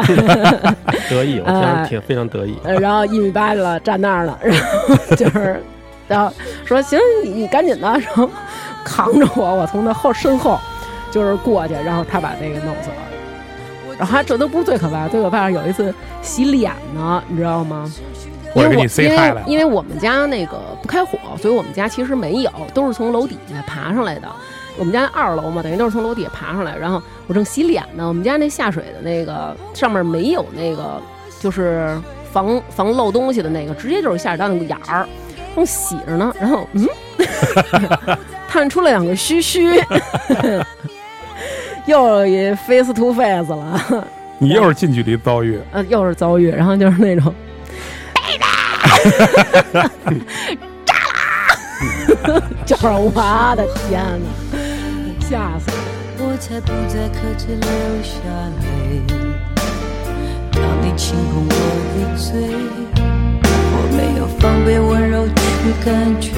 [1.10, 2.56] 得意，我听哎着挺非常得意。
[2.64, 5.62] 呃然后一米八了，站那儿了，然后就是，
[6.08, 6.32] 然后
[6.64, 8.30] 说行，你你赶紧的，然后
[8.82, 10.58] 扛着我，我从他后身后
[11.10, 12.96] 就是过去，然后他把那个弄死了。
[13.98, 15.92] 然后还这都不是最可怕，最可怕是有一次
[16.22, 17.90] 洗脸呢，你知道吗？
[18.54, 24.28] 因为我因为因为我们家那个不开火，所以我们家其实没有，都是从楼底下爬上来的。
[24.78, 26.76] 我们家二楼嘛，等于都是从楼底下爬上来。
[26.76, 31.00] 然后我正洗脸呢，我们家那下水的那个上面没有那个
[31.40, 32.00] 就是
[32.32, 35.06] 防防漏东西的那个，直接就是下水道那个眼儿，
[35.56, 36.32] 正洗着呢。
[36.40, 36.88] 然后嗯，
[38.48, 39.78] 探出了两个须须，
[41.88, 44.04] 又一 face to face 了。
[44.38, 47.34] 你又是近距离遭遇， 呃，又是遭遇，然后就是那种，
[50.84, 51.50] 炸啦！
[52.66, 53.10] 就是我
[53.56, 54.04] 的天
[54.52, 54.58] 哪，
[55.18, 55.70] 吓死
[56.18, 56.26] 我！
[56.28, 57.68] 我才不再克制流
[58.02, 58.12] 下
[58.60, 59.02] 泪。
[60.52, 61.52] 当你轻碰我
[61.94, 62.28] 的嘴，
[63.72, 65.32] 我没有防备，温柔去
[65.84, 65.88] 感
[66.20, 66.30] 觉，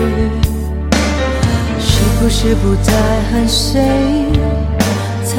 [1.80, 2.92] 是不是不再
[3.32, 3.82] 恨谁，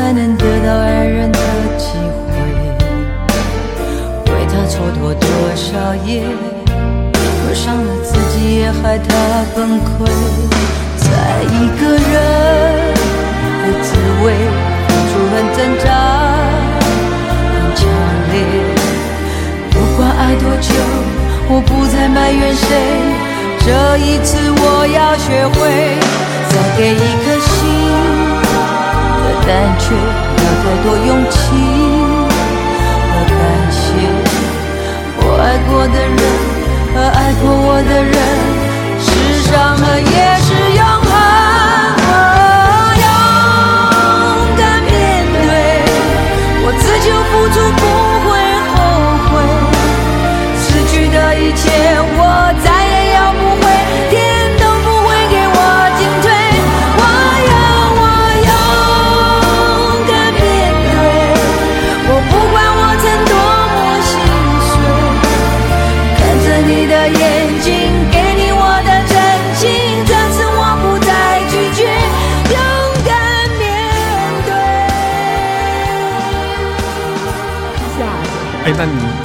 [0.01, 1.37] 才能得到爱人的
[1.77, 1.85] 机
[2.25, 2.33] 会？
[4.25, 5.23] 为他蹉跎多
[5.55, 5.69] 少
[6.07, 6.25] 夜，
[7.13, 9.07] 我伤了自己，也害他
[9.55, 10.09] 崩溃。
[10.97, 11.05] 在
[11.53, 12.13] 一个人
[13.61, 13.89] 的滋
[14.23, 14.25] 味，
[14.87, 15.85] 付出很挣扎，
[17.53, 17.85] 很强
[18.33, 18.35] 烈。
[19.69, 20.73] 不管爱多久，
[21.47, 22.65] 我不再埋怨谁。
[23.63, 25.59] 这一次我要学会，
[26.49, 27.50] 再给一颗心
[29.47, 29.99] 但却有，
[30.61, 31.35] 太多勇气
[33.07, 33.39] 和感
[33.71, 33.79] 谢。
[35.17, 36.19] 我爱过的人
[36.93, 38.13] 和爱过我的人，
[38.99, 39.07] 是
[39.49, 40.09] 伤痕也
[40.45, 41.10] 是永恒。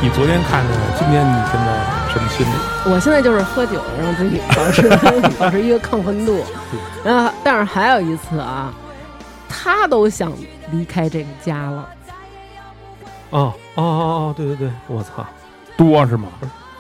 [0.07, 2.51] 你你昨天看的，今天你现在什么心理？
[2.89, 4.89] 我现在就是喝酒，让自己保持
[5.37, 6.45] 保持一个亢奋度。
[7.05, 8.73] 然后，但是还有一次啊，
[9.49, 10.33] 他都想
[10.71, 11.89] 离开这个家了，
[13.31, 15.27] 哦哦哦哦，对对对，我操！
[15.77, 16.29] 多是吗？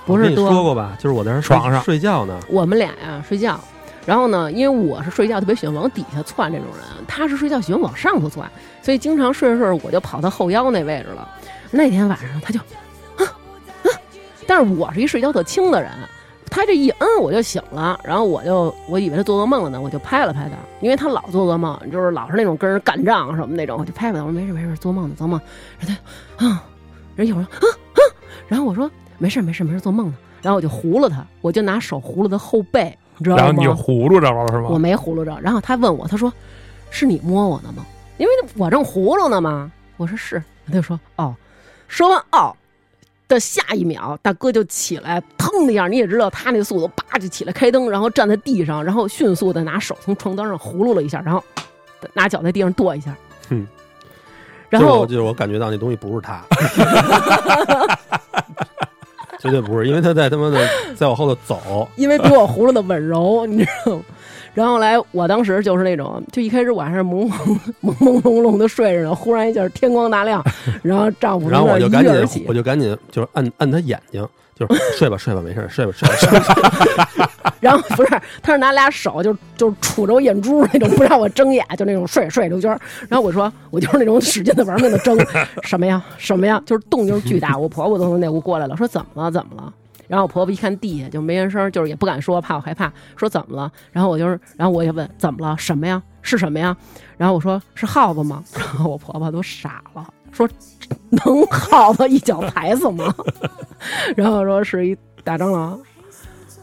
[0.04, 0.96] 不是多说过吧？
[0.96, 3.58] 就是我在那床上睡觉呢，我们俩呀睡觉，
[4.04, 8.48] 然后呢，因为我是睡觉特别喜欢往底下窜这种人，他是睡觉喜欢往上头窜，
[8.82, 11.28] 所以经常睡着睡着我就跑到后腰那位置了。
[11.72, 12.60] 那天晚上他就，
[14.56, 15.90] 但是我是一睡觉特轻的人，
[16.48, 25.38] 他这一摁我就醒了，然后我就我以为他做噩梦了呢，我就拍了拍他，因为他老做噩梦，就是老是那种跟人干仗什么那种，我就拍拍他，我说没事没事，做梦呢做梦，
[25.78, 25.94] 然后
[26.38, 26.64] 他啊，
[27.16, 28.00] 人一会儿说啊啊，
[28.48, 30.14] 然后我说没事没事没事，做梦呢。
[30.40, 33.42] 然后我就糊了他，我就拿手糊了他后背，你知道吗？
[33.42, 34.68] 然后你就葫芦着了是吗？
[34.70, 35.38] 我没糊噜着。
[35.42, 36.32] 然后他问我，他说
[36.88, 37.84] ：“是你摸我的吗？”
[38.16, 39.70] 因为我正糊噜呢嘛。
[39.98, 41.36] 我说是，他就说：“哦。”
[41.88, 42.56] 说完哦
[43.28, 51.42] 的下一秒，大哥就起来，腾的一下，你也知道他那速度，叭就起来开灯，然后站在地上，然后迅速的拿手从床单上葫芦了一下，然后
[52.14, 53.14] 拿脚在地上跺一下。
[53.50, 53.66] 嗯。
[54.68, 56.42] 然后就是我感觉到那东西不是他，
[59.38, 64.02] 绝对不是，因为他在他妈的在我后头走，因为比我葫芦的温柔，你知道吗？
[64.56, 70.42] 然后来，我当时就是那种，就一开始我还是朦朦朦朦胧胧的睡着呢，忽然一下天光大亮，
[70.82, 74.26] 然后丈夫然后我就赶紧我，就赶紧就是按按他眼睛，
[74.58, 77.30] 就是 睡吧睡吧没事儿睡吧睡吧睡吧，
[77.60, 82.80] 然后不是，他是拿俩手就就杵着我眼珠那种，不让我睁眼，就那种睡睡刘娟儿。
[83.10, 85.14] 然后我说，我就是那种使劲的玩命的睁，
[85.64, 87.58] 什么呀什么呀，就是动静巨大。
[87.58, 89.72] 我婆婆都从那屋过来了，说怎么了怎么了？
[90.08, 93.70] 然后我婆婆一看地下就没人声，就是也不敢说，怕我害怕，说怎么了？
[93.92, 95.56] 然后我就是，然后我也问怎么了？
[95.58, 96.02] 什么呀？
[96.22, 96.76] 是什么呀？
[97.16, 98.42] 然后我说是耗子吗？
[98.54, 100.48] 然后我婆婆都傻了，说
[101.10, 103.14] 能耗子一脚踩死吗？
[104.16, 105.78] 然后说是一大蟑螂。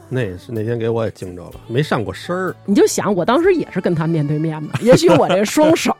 [0.09, 5.95] 那是那天给我也惊着了，没上过身儿，你就想，我当时也是跟他面对面的，也许我这双手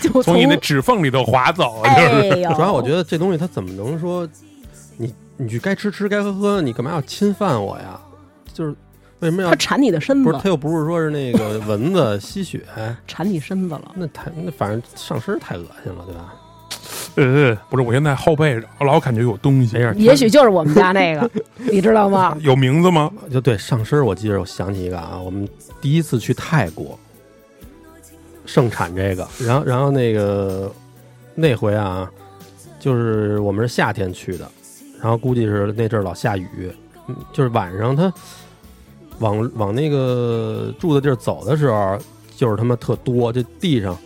[0.00, 4.28] 就从你那指缝里头滑走，就是哎呦，主要我觉得这东西它怎么能说
[5.36, 8.00] 你你去该吃吃该喝喝，你干嘛要侵犯我呀？
[8.52, 8.74] 就是
[9.20, 12.62] 为什么要他缠你的身子不是，他又不是说是那个蚊子 吸血，
[13.06, 13.92] 缠你身子了。
[13.94, 16.34] 那太那反正上身太恶心了，对吧？
[17.16, 21.30] 呃，不是，我现在后背上老感觉有东西没，事，也许就是我们家那个，
[21.70, 22.36] 你知道吗？
[22.40, 23.10] 有名字吗？
[23.30, 25.48] 就对上身，我记着我想起一个啊，我们
[25.80, 26.98] 第一次去泰国
[28.44, 30.70] 盛产这个，然后然后那个
[31.34, 32.10] 那回啊，
[32.78, 34.50] 就是我们是夏天去的，
[35.06, 36.68] 然后估计是那阵儿老下雨，
[37.06, 38.12] 嗯就是晚上他
[39.20, 41.96] 往往那个住的地儿走的时候，
[42.34, 43.96] 就是他妈特多，这地上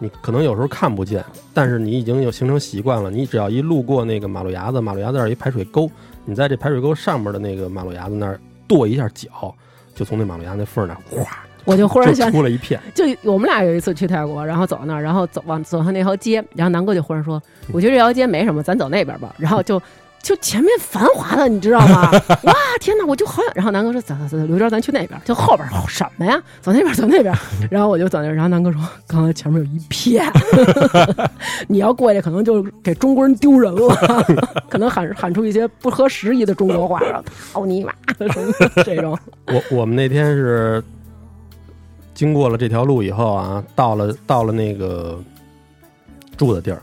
[0.00, 5.88] 你可能有时候看不见，但是你已经有形成习惯了，你只要一路过那个马路牙子，马路牙子那儿一排水沟，
[6.24, 9.54] 你在这排水沟上面的那个马路牙子那儿跺一下脚，
[9.94, 12.80] 就从那马路牙那缝儿那儿哗，我就忽然想起，出了一片。
[12.96, 17.40] 就我们俩有一次去泰国，然后走到那儿，然后走往走上那条街，然后南哥就忽然说
[17.72, 19.80] ：“我觉得这条街没什么，咱走那边吧。”然后就
[20.20, 22.10] 就前面繁华的，你知道吗？
[22.44, 23.52] 哇，天哪，我就好想。
[23.54, 26.40] 然后南哥说：“走走走，刘娟，咱去那边。”就后边 什么呀？
[26.60, 27.34] 走那边，走那边。
[27.70, 30.30] 然后我就走那边，然后南哥说：“刚才前面有一片，
[31.66, 34.24] 你要过去，可能就给中国人丢人了，
[34.68, 39.16] 可能喊喊出一些不合时宜的中国话，然后操你妈的什么的这种。
[39.46, 40.82] 我我们那天是
[42.12, 45.18] 经过了这条路以后啊，到了到了那个
[46.36, 46.82] 住的地儿，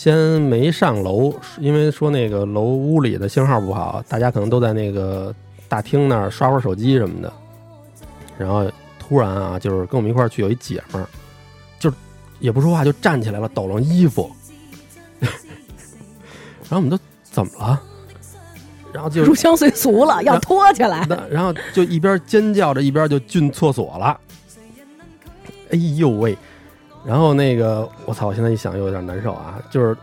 [0.00, 5.34] 先没上楼，因为说那个楼屋里的信号不好，大家可能都在那个
[5.68, 7.30] 大厅那儿刷会儿手机什么的。
[8.38, 8.66] 然后
[8.98, 11.06] 突然啊，就是跟我们一块儿去有一姐们儿，
[11.78, 11.96] 就是
[12.38, 14.30] 也不说话就站起来了，抖了衣服，
[15.20, 17.82] 然后我们都怎么了？
[18.94, 21.04] 然后就入乡随俗了，要脱起来。
[21.10, 24.18] 那然后就一边尖叫着，一边就进厕所了。
[25.72, 26.38] 哎呦喂！
[27.04, 28.26] 然后那个，我操！
[28.26, 29.58] 我现在一想又有点难受啊。
[29.70, 29.96] 就是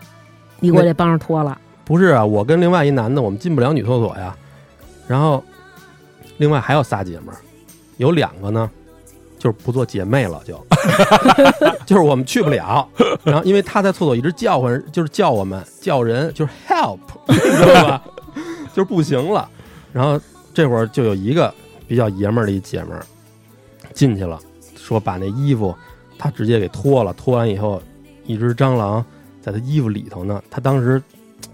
[0.60, 2.26] 你过来帮着脱了，不是啊？
[2.26, 4.36] 我跟另外一男的，我们进不了女厕所呀。
[5.08, 5.44] 然后
[6.38, 7.38] 另外还有仨姐们儿，
[7.98, 8.70] 有两个呢，
[9.38, 10.60] 就是不做姐妹了，就
[11.86, 12.88] 就是我们去不了。
[13.24, 18.04] 然后因为他在厕所一直叫唤，就是叫我们叫人，就是 help， 你知道吧？
[18.74, 19.48] 就是不行了。
[19.94, 20.20] 然后
[20.54, 21.54] 这会儿就有一个
[21.88, 23.06] 比较爷们儿的一姐们儿
[23.94, 24.40] 进去了，
[24.76, 25.76] 说把那衣服
[26.18, 27.82] 他直接给脱了，脱完以后，
[28.26, 29.04] 一只蟑螂
[29.42, 30.42] 在他衣服里头呢。
[30.50, 31.02] 他当时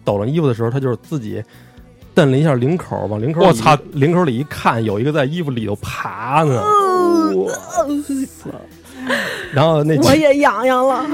[0.04, 1.44] 抖了衣服的时候，他就是自己
[2.16, 6.64] 蹬了一下领口，往领口里我操，领口里一看，有一个在衣服里头爬呢。
[9.52, 11.06] 然后那我也痒痒了。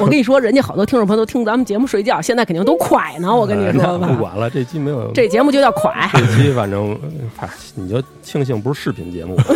[0.00, 3.34] 我跟你说，人家好多听众朋友都听咱们节目睡觉，现在肯定都快呢。
[3.34, 6.08] 我跟你说呃不，管了，这期没有这节目就叫快。
[6.14, 6.98] 这期反正，
[7.36, 9.36] 哎，你就庆幸不是视频节目。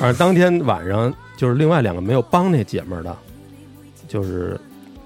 [0.00, 3.14] 反正当天晚上就是另外两个没有帮那姐们儿的，
[4.08, 4.58] 就是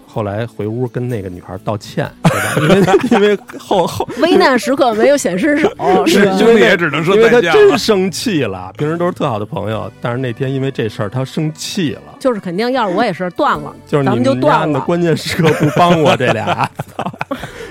[0.07, 2.93] 后来回屋跟那个女孩道歉，对吧？
[3.11, 5.69] 因为 因为后后 危难时刻没有显身手，
[6.07, 6.39] 是吧？
[6.39, 7.71] 兄弟也只能说因为他再见了。
[7.71, 17.13] 真生气了，平时都是特好的朋友，但是那天因为这事儿他生气了，就是肯定，要是我也是断了，就是你咱们就们家的断了，关键时刻不帮我这俩， 操，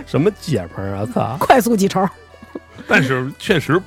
[0.05, 1.38] 什么姐们儿啊，操！
[1.39, 2.05] 快速记仇。
[2.86, 3.82] 但是确实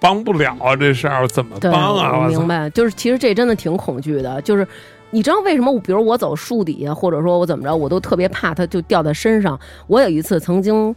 [0.00, 2.18] 帮不了啊，这事儿怎么，帮啊？
[2.18, 2.46] 我明！
[2.46, 4.66] 白，就是其实这真的挺恐惧的，就是。
[5.10, 5.72] 你知道为什么？
[5.80, 9.58] 比如我走树底下，或者说我怎么着，我都特别怕它就掉在身上。
[9.86, 10.92] 我有一次曾经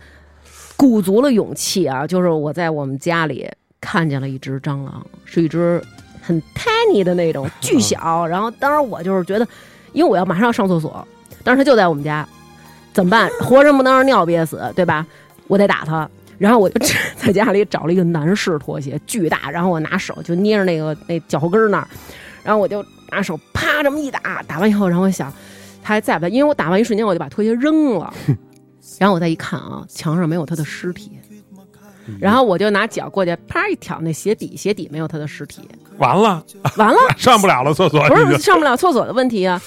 [0.75, 3.47] 鼓足了勇气啊，就是我在我们家里
[3.79, 5.81] 看见了一只蟑螂，是一只
[6.21, 8.25] 很 tiny 的那种，巨小。
[8.25, 9.47] 然后当时我就是觉得，
[9.93, 11.07] 因为我要马上要上厕所，
[11.43, 12.27] 但是它就在我们家，
[12.91, 13.29] 怎么办？
[13.41, 15.05] 活人不能让尿憋死，对吧？
[15.47, 16.09] 我得打它。
[16.39, 16.79] 然后我就
[17.17, 21.87] 在家里找了一个男士拖鞋，巨大，然后我拿手就捏着那个那脚后跟那儿，
[22.43, 25.31] 然后我就拿手啪这么一打，打完以后，然后我想
[25.83, 26.29] 他还在不在？
[26.29, 28.11] 因为我打完一瞬间我就把拖鞋扔了，
[28.97, 31.11] 然后我再一看啊，墙上没有他的尸体，
[32.19, 35.67] 然后我就拿脚过去啪一挑那鞋底，鞋底没有他的尸体，
[35.97, 36.43] 完了，
[36.77, 39.61] 完了， 上不了了，厕所不是上不了厕所的问题啊。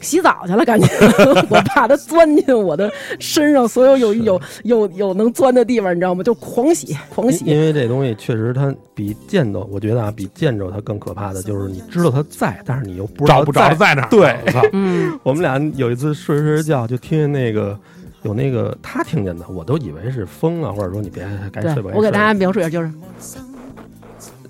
[0.00, 0.86] 洗澡去了，感觉
[1.50, 6.22] 我怕它钻进我的身上，所有有有有有能钻的地方，你知道吗？
[6.22, 7.58] 就狂洗狂洗因。
[7.58, 14.08] 为这东西确实它比见着，我觉得啊，比见着它更可怕的就是你知道它在，但是你又不知道找不着在哪儿。
[14.08, 14.36] 对！
[14.72, 17.78] 嗯，我们俩有一次睡着睡着觉，就听见那个
[18.22, 22.90] 有那个他听见的，我都以为是风啊，或者说你别该对睡吧。，我给大家描述一下，就是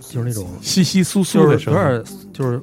[0.00, 2.60] 就是那种稀稀疏疏的声音，有点就是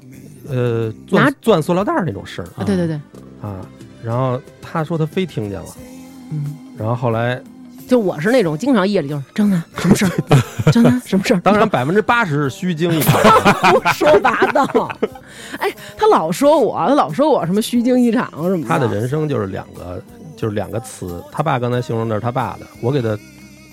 [0.48, 2.96] 呃拿钻钻塑料袋那种事儿啊，对对对，
[3.42, 3.66] 啊。
[4.04, 5.68] 然后他说他非听见了，
[6.32, 7.42] 嗯，然后后来
[7.88, 13.20] 就我是那种经常夜里就是张楠什么事儿，张楠什么事儿，当然百分之八十是虚惊一场，
[13.72, 14.92] 胡说八道。
[15.58, 20.00] 哎，他老说我，他老说我什么虚惊一场什么他的人生就是两个
[20.36, 23.18] 就是两个词，他爸刚才形容的是他爸的，我给他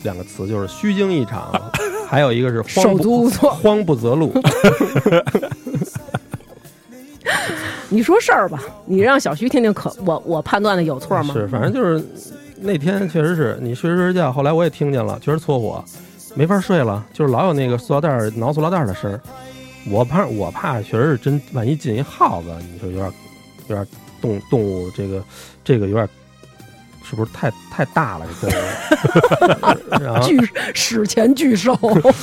[0.03, 1.53] 两个词就是虚惊一场，
[2.09, 3.51] 还有一个是荒手足无措。
[3.51, 4.33] 慌不择路。
[7.93, 11.35] 你说事儿吧，你让小徐听听可，我我判断的有错吗？
[11.35, 12.03] 是，反正就是
[12.57, 15.85] 那天确实是你睡着睡着觉，后来我也听见了，确实搓火，
[16.35, 19.21] 没法睡了，就是老有那个塑料袋挠塑料袋的声儿。
[19.91, 23.13] 我怕我怕确实是真，万一进一耗子，你说有点
[23.69, 23.87] 有点
[24.21, 25.23] 动动物这个
[25.63, 26.09] 这个有点
[27.05, 30.01] 是不是太太大了这动物？
[30.03, 30.39] 然后 巨
[30.73, 31.77] 史前巨兽，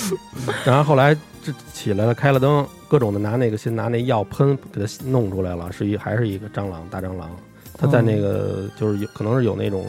[0.66, 1.16] 然后后来
[1.52, 7.30] 这起来了，开了灯，各种的拿那个先拿那药喷给它弄出来了，是一还是一个蟑螂大蟑螂，
[7.78, 9.86] 它在那个就是有可能是有那种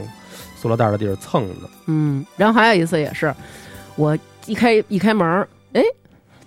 [0.57, 3.35] 塑料袋的地儿蹭的，嗯，然后还有一次也是，
[3.97, 5.83] 我一开一开门儿，哎，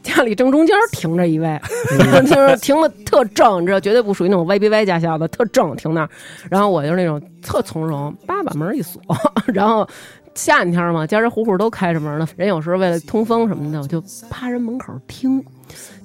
[0.02, 1.60] 家里正中间停着一位，
[2.28, 6.10] 就是停的特正，你知道，绝对不属于那种歪逼歪驾校的，特正停那儿。
[6.50, 9.02] 然后我就是那种特从容，叭把门一锁，
[9.54, 9.88] 然后
[10.36, 15.44] 夏天嘛，家家户户都开着门呢，人有时候为了通风什么的，我就趴人门口听。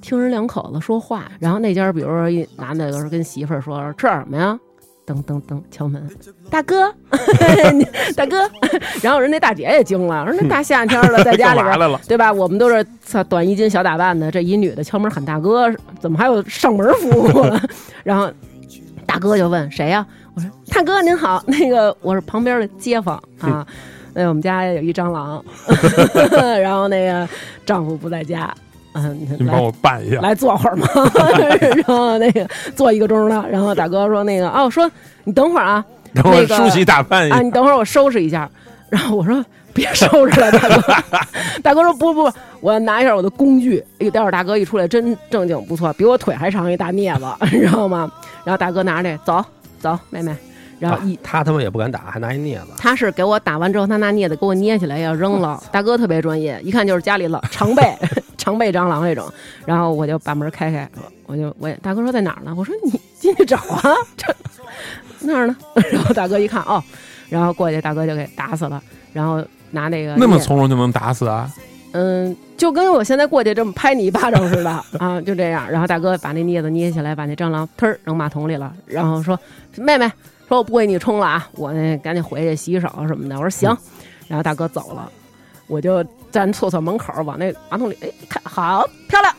[0.01, 4.57] 听人两口子说话，然后那家比如说一男的有时候跟媳妇儿说吃点什么呀，
[5.05, 6.01] 噔噔噔敲门，
[6.49, 6.91] 大哥，
[8.15, 8.49] 大哥，
[9.03, 11.99] 然后人那大姐也惊了，说那大夏天的 在家里边？
[12.07, 12.31] 对吧？
[12.31, 15.69] 我们都是操短衣襟小打扮的，这一女的敲门喊大哥，
[15.99, 17.61] 怎么还有上门服务了？
[18.03, 18.31] 然后
[19.05, 23.67] 大哥就问谁呀、我说大哥您好，那个我是旁边的街坊啊。
[24.19, 25.41] 那我们家有一蟑螂，
[26.61, 27.25] 然后那个
[27.65, 28.53] 丈夫不在家，
[28.91, 30.19] 嗯，你帮我办一下。
[30.19, 30.85] 来坐会儿嘛，
[31.77, 32.45] 然后那个
[32.75, 34.91] 坐一个钟了，然后大哥说那个哦，说
[35.23, 38.49] 你等会儿啊，然后那个梳洗打扮一下啊，你等会儿我收拾一下。
[38.89, 39.41] 然后我说
[39.73, 40.93] 别收拾了，大哥。
[41.63, 43.81] 大哥说不不，我要拿一下我的工具。
[43.99, 48.11] 哎呦，待会儿大哥一出来真正经不错，比我腿还长一大镊子，你知道吗？
[48.43, 49.41] 然后大哥拿着这走
[49.79, 50.35] 走，妹妹。
[50.79, 52.71] 然后一、啊他他妈也不敢打，还拿一镊子。
[52.77, 55.61] 他是给我打完之后，他拿镊子给我捏起来要扔了。
[55.71, 57.83] 大哥特别专业，一看就是家里老常备
[58.37, 59.31] 常备蟑螂那种。
[59.65, 60.89] 然后我就把门开开，
[61.25, 62.53] 我就我也大哥说在哪儿呢？
[62.57, 63.81] 我说你进去找啊，
[64.17, 64.33] 这
[65.21, 65.55] 那儿呢？
[65.91, 66.81] 然后大哥一看哦，
[67.29, 68.81] 然后过去大哥就给打死了，
[69.13, 71.51] 然后拿那个那么从容就能打死啊？
[71.91, 74.69] 嗯，就跟我现在过去这么拍你一巴掌似的
[74.99, 75.69] 啊，就这样。
[75.69, 79.37] 然后大哥把那镊子捏起来，把那蟑螂忒扔马桶里了，然后说
[79.75, 80.09] ：“妹妹，
[80.49, 83.69] 说我不给你冲了啊，我那赶紧回去洗手什么的。”我说：“行。”
[84.27, 85.09] 然后大哥走了，
[85.67, 89.33] 我就站厕所门口往那马桶里，哎，一看好漂亮，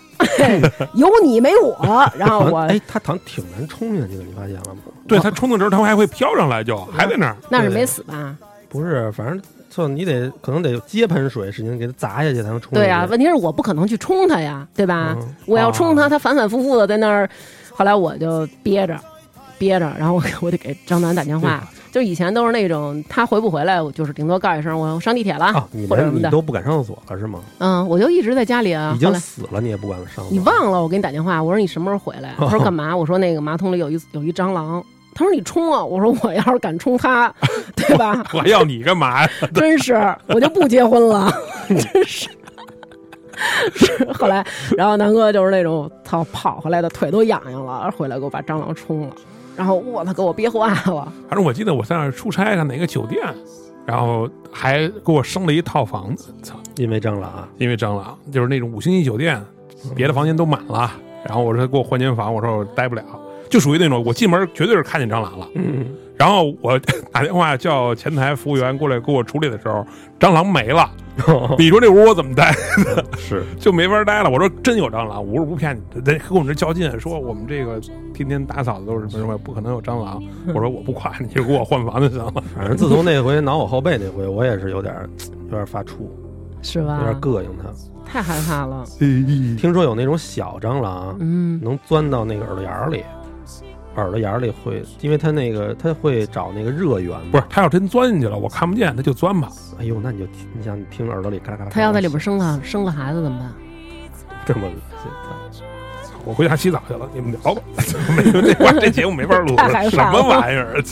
[0.94, 2.08] 有你没我。
[2.16, 4.80] 然后我哎，他躺挺难冲下去的，你发现了吗？
[5.06, 7.36] 对他冲的时候，他还会飘上来，就还在那儿。
[7.48, 8.36] 那是没死吧？
[8.68, 12.72] 不是，反正就你得可能得接盆水，使劲给他砸下去才能冲。
[12.72, 15.16] 对呀、问题是我不可能去冲他呀，对吧？
[15.20, 17.28] 嗯我要冲他，哦他反反复复的在那儿。
[17.72, 18.98] 后来我就憋着，
[19.60, 21.62] 憋着，然后我我得给张楠打电话。
[21.92, 25.52] 就以前都是那种他回不回来，我就是顶多告一声我上地铁了、
[25.88, 26.30] 或者什么的。
[26.30, 27.40] 都不敢上厕所了是吗？
[27.58, 28.92] 嗯，我就一直在家里啊。
[28.96, 30.24] 已经死了，你也不敢上。
[30.30, 32.32] 你忘了我给你打电话，我说你什么时候回来？
[32.38, 32.96] 他说干嘛？
[32.96, 34.82] 我说那个马桶里有一有一蟑螂。
[35.12, 35.84] 他说你冲啊！
[35.84, 37.34] 我说我要是敢冲他，
[37.74, 38.24] 对吧？
[38.32, 39.30] 我要你干嘛呀？
[39.52, 39.94] 真是，
[40.28, 41.30] 我就不结婚了，
[41.68, 42.30] 真是。
[43.74, 44.46] 是后来，
[44.76, 49.14] 然后南哥就是那种操跑回来的腿都痒痒了，回来给我把蟑螂冲了，
[49.56, 51.12] 然后我操给我憋坏了。
[51.28, 53.22] 反正我记得我在那儿出差上哪个酒店，
[53.86, 56.56] 然后还给我升了一套房子，操！
[56.76, 59.42] 因为蟑螂啊，因为蟑螂就是那种五星级酒店，
[59.94, 60.90] 别的房间都满了，
[61.26, 63.04] 然后我说给我换间房，我说我待不了，
[63.50, 65.86] 就属于那种我进门绝对是看见蟑螂了，嗯，
[66.20, 66.78] 然后我
[67.10, 69.82] 打电话叫前台服务员过来给我处理的时候，
[70.18, 70.90] 蟑螂没了。
[71.58, 72.54] 你说这屋我怎么待？
[73.16, 74.28] 是就没法待了。
[74.28, 77.80] 我说真有蟑螂，我说不骗你，得跟我们这较劲，说我们这个
[78.12, 80.22] 天天打扫的都是什么什么，不可能有蟑螂。
[80.48, 82.34] 我说我不管，你就给我换房就行了。
[82.54, 84.94] 反正自从那回挠我后背那回，我也是有点
[85.46, 85.92] 有点发怵，
[86.60, 86.98] 是吧？
[87.00, 87.70] 有点膈应它。
[88.04, 88.84] 太害怕了。
[88.98, 93.04] 听说有那种小蟑螂嗯，能钻到那个耳朵眼儿里，
[94.00, 97.26] 耳朵眼儿里会，因为它那个它会找那个热源嘛。
[97.32, 99.48] 不是，他要真钻进去了，我看不见，他就钻吧。
[99.78, 101.70] 哎呦，那你就听你想听耳朵里嘎啦咔啦。
[101.72, 103.52] 他要在里边生了生个孩子怎么办？
[104.46, 104.72] 这么恶
[105.52, 105.62] 心，
[106.24, 107.62] 我回家洗澡去了，你们聊吧。
[108.16, 110.82] 没有这块这节目没法录了， 什么玩意儿？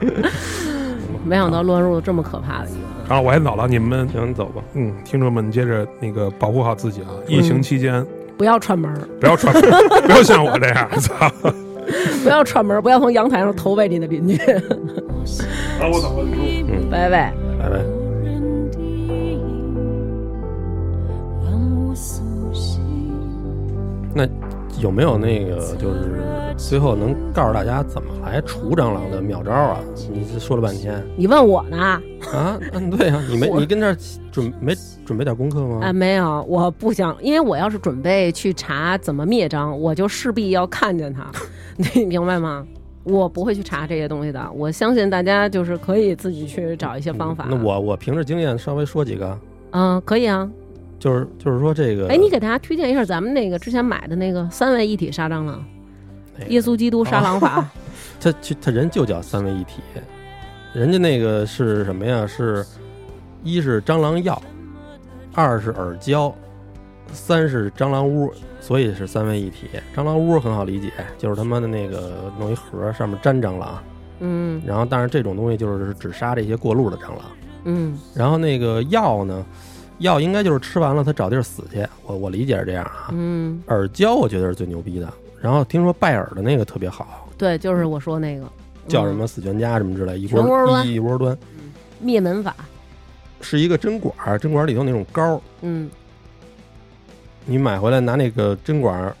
[1.24, 2.80] 没想到乱入这么可怕的一个。
[3.08, 4.62] 然后我先走了，你们行，你走吧。
[4.74, 7.08] 嗯，听众们接着那个保护好自己啊！
[7.28, 8.04] 疫情期间
[8.36, 9.62] 不要串门，不要串门，
[10.02, 11.30] 不要像我这样，操！
[12.22, 14.36] 不要串门，不要从阳台上投喂你的邻居。
[14.36, 16.28] 啊，我走了。
[16.90, 17.32] 拜拜。
[17.58, 17.82] 拜拜。
[24.14, 24.26] 那
[24.82, 26.20] 有没有那个就是
[26.56, 29.78] 最后能告诉大家怎么来除蟑螂的妙招啊？
[30.12, 31.76] 你这说了半天你问我呢？
[31.78, 32.02] 啊？
[32.72, 33.96] 嗯，对啊，你没 你跟这儿
[34.32, 34.74] 准没
[35.06, 35.80] 准备点功课吗？
[35.86, 41.30] 啊，没有，我不想，因为我要是准备去查怎么灭蟑，我就势必要看见它，
[41.94, 42.66] 你明白吗？
[43.04, 47.46] 我不会去查这些东西的，我相信大家就是可以自己去找一些方法。
[47.48, 49.38] 那我我凭着经验稍微说几个，
[49.70, 50.48] 嗯、可以啊。
[51.02, 55.64] 就是就是说这个，哎，你给大家推荐一下咱们那个之前买的那个三位一体杀蟑螂，
[56.48, 57.68] 耶稣基督杀狼法。
[58.22, 59.82] 他去他人就叫三位一体，
[60.72, 62.24] 人家那个是什么呀？
[62.24, 62.64] 是
[63.42, 64.40] 一是蟑螂药，
[65.34, 66.32] 二是耳胶，
[67.12, 69.68] 三是蟑螂屋，所以是三位一体。
[69.96, 73.82] 蟑螂屋很好理解，就是他妈的那个弄一盒上面粘蟑螂，
[74.20, 77.22] 嗯然后但是这种东西就是只杀这些过路的蟑螂。
[77.64, 79.44] 嗯然后那个药呢，
[80.02, 83.08] 药应该就是吃完了他找地儿死去，我我理解是这样啊。
[83.12, 88.46] 嗯，耳胶我觉得是最牛逼的，然后听说拜耳的那个特别好，对，就是我说那个。
[88.88, 91.36] 叫什嗯么死全家什么之类，一全窝端一一窝端。
[92.00, 92.54] 灭门法。
[93.40, 95.88] 是一个针管儿，针管儿里头那种膏儿，嗯。
[97.44, 99.16] 你买回来拿那个针管儿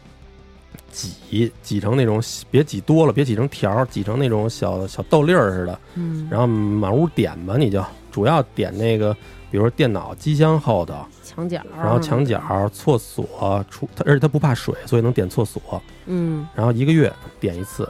[0.90, 2.20] 挤挤成那种，
[2.50, 7.84] 别挤多了，别挤成条儿，挤成那种小小豆粒儿似的，嗯，然后满屋点吧，你就。
[8.10, 9.16] 主要点那个，
[9.52, 12.40] 比如说电脑机箱后头，墙角，然后墙角、
[12.72, 15.60] 厕所，出它而且它不怕水，所以能点厕所，
[16.06, 16.48] 嗯。
[16.54, 17.86] 然后一个月点一次，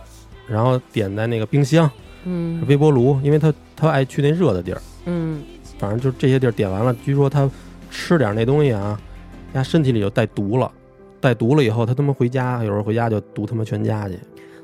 [0.49, 1.89] 然后点在那个冰箱、
[2.25, 2.61] 嗯。
[2.67, 4.83] 微波炉，因为它它爱去那热的地儿。
[5.05, 5.41] 嗯。
[5.79, 7.49] 反正就这些地儿点完了，据说它
[7.93, 9.01] 吃点那东西啊，
[9.55, 10.69] 它身体里就带毒了，
[11.21, 14.19] 带毒了以后，他他妈回家，有时候回家就毒他妈全家去。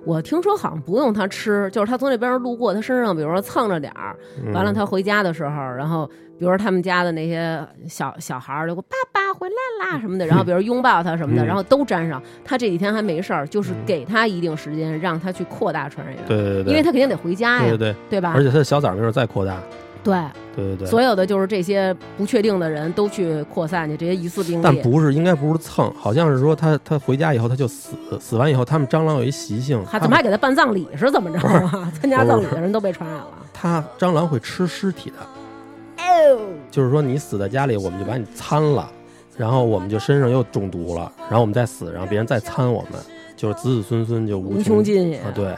[0.04, 4.52] 我听说好像不用他吃，就是他从那边路过，他身上比如说蹭着点儿，嗯。
[4.52, 12.22] 完了他回家的时候，然后比如说他们家的那些小小孩儿就说爸爸回来啦什么的，然后比如拥抱他什么的，嗯然后都沾上。
[12.44, 18.42] 他这几天还没事儿，就是给他一定时间，让他去扩大传染源，对对对对，因为他肯定得回家呀，对对对，对吧而？
[18.42, 19.60] 且他的小崽儿没准再扩大。
[20.04, 20.14] 对，
[20.54, 24.62] 对对对，所有的就是这些不确定的人都去扩散去，这些疑似病例。
[24.62, 31.92] 但不是，应该不是蹭，好像是说他他回家以后他就死，死完以后他们蟑螂有一习性，他还怎么还给他办葬礼是怎么着啊？
[32.00, 33.26] 参加葬礼的人都被传染了。
[33.52, 35.26] 他蟑螂会吃尸体的，哦，
[36.70, 38.90] 就是说你死在家里，我们就把你参了，
[39.36, 43.00] 然后我们就身上又中毒了，然后我们再死，然后别人再参我们，
[43.36, 45.32] 就是子子孙孙就无穷尽也啊！
[45.34, 45.54] 对，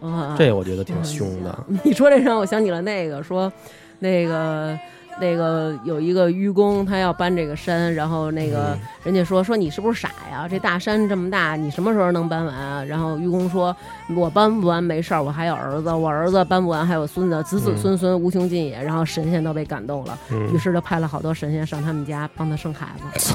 [0.00, 1.64] 啊这我觉得挺凶的。
[1.82, 3.52] 你说这让我想起了那个说，
[3.98, 4.78] 那个
[5.20, 10.46] 那个有一个愚公，他要搬这个山，然后那个嗯人家说说你是不是傻呀？
[10.48, 12.84] 这大山这么大，你什么时候能搬完啊？
[12.84, 13.74] 然后愚公说，
[14.16, 18.82] 我搬不完没事儿，我还有儿子，我儿子搬不完还有孙子，子子孙孙无穷尽也。
[18.82, 23.34] 然后神仙都被感动了，于嗯，是就派了好多神仙上他们家帮他生孩子。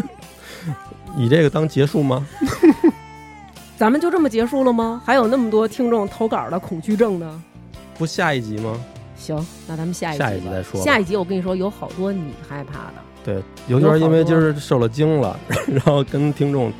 [1.16, 2.26] 以这个当结束吗？
[3.76, 5.00] 咱们就这么结束了吗？
[5.04, 7.42] 还有那么多听众投稿的恐惧症呢。
[7.96, 8.76] 不下一集吗？
[9.24, 12.94] 行，那咱们下一集下一集再说下一集我跟你说，有好多你害怕的，
[13.24, 16.70] 对，有点因为今儿受了惊了，然后跟听众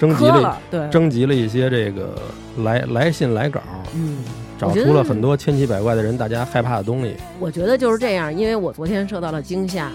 [0.00, 0.58] 征集了
[0.90, 2.10] 征集了一些这个
[2.58, 3.60] 来来信来稿，
[3.94, 4.18] 嗯，
[4.58, 7.14] 找出了很多千奇百怪的人大家害怕的东西。
[7.38, 9.92] 我觉得就是这样，因为我昨天受到了惊吓，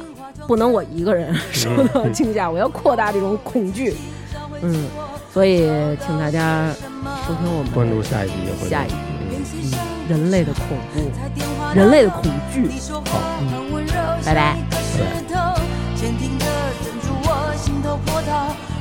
[0.48, 3.94] 不能我一个人 受到惊吓，我要扩大这种恐惧，
[4.62, 4.88] 嗯，
[5.34, 5.68] 所以
[6.06, 6.72] 请大家
[7.28, 9.07] 收听我们关注下一集会下一集嗯
[10.08, 11.12] 人类的恐怖，
[11.76, 13.86] 人类的恐惧，好，嗯
[14.26, 14.56] 拜拜。
[15.34, 15.47] 拜。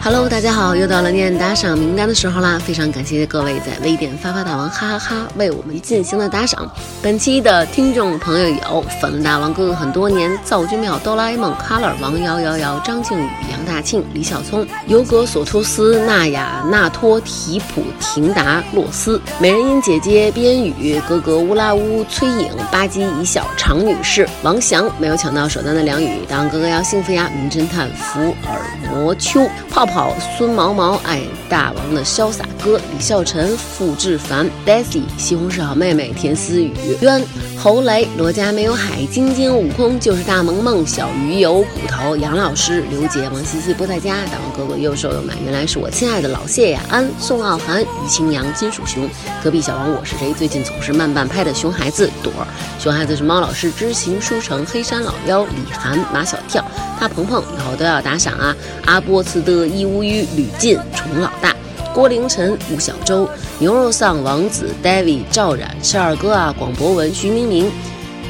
[0.07, 2.61] Hello，大家好，又到了念打赏名单的时候啦！
[2.61, 6.65] 非常感谢各位在微店发发大王哈哈哈为我们进行的打赏。
[7.03, 27.29] 本期的听众朋友有粉大王哥哥很多年、造君庙、哆啦 A 梦、Color、王瑶瑶瑶、张靖宇、杨大庆、李小聪、尤格索托斯、纳雅、纳托、提普、廷达、洛斯、美人音姐姐、边宇、哥哥乌拉乌、崔颖、巴基一笑、常女士、王翔没有抢到首单的梁宇，大王哥哥要幸福呀！
[27.35, 36.71] 名侦探福尔摩丘、泡泡、好孙毛毛、爱大王的潇洒哥、李孝臣、付志凡、Daisy、西红柿好妹妹、田思雨、
[37.01, 37.25] 渊、
[37.57, 49.09] 侯雷、罗家没有海、晶晶、悟空就是大萌萌、小鱼油、骨头、杨老师、刘杰、王西西不在家、大王哥哥又瘦又美，原来是我亲爱的老谢雅安、宋傲寒、于清扬、金属熊、
[49.43, 50.31] 隔壁小王我是谁？
[50.35, 52.47] 最近总是慢半拍的熊孩子朵儿，
[52.79, 56.63] 熊孩子是猫老师、知行书城、黑山老妖、李涵、马小跳、
[57.09, 58.57] 鹏鹏，以后都要打赏啊！
[58.85, 61.55] 阿波茨的义乌鱼、吕进、虫老大。
[61.95, 63.29] 郭凌晨、吴小舟、
[63.59, 67.71] 牛肉丧王子、David、赵冉、是二哥啊、广博文、徐明明、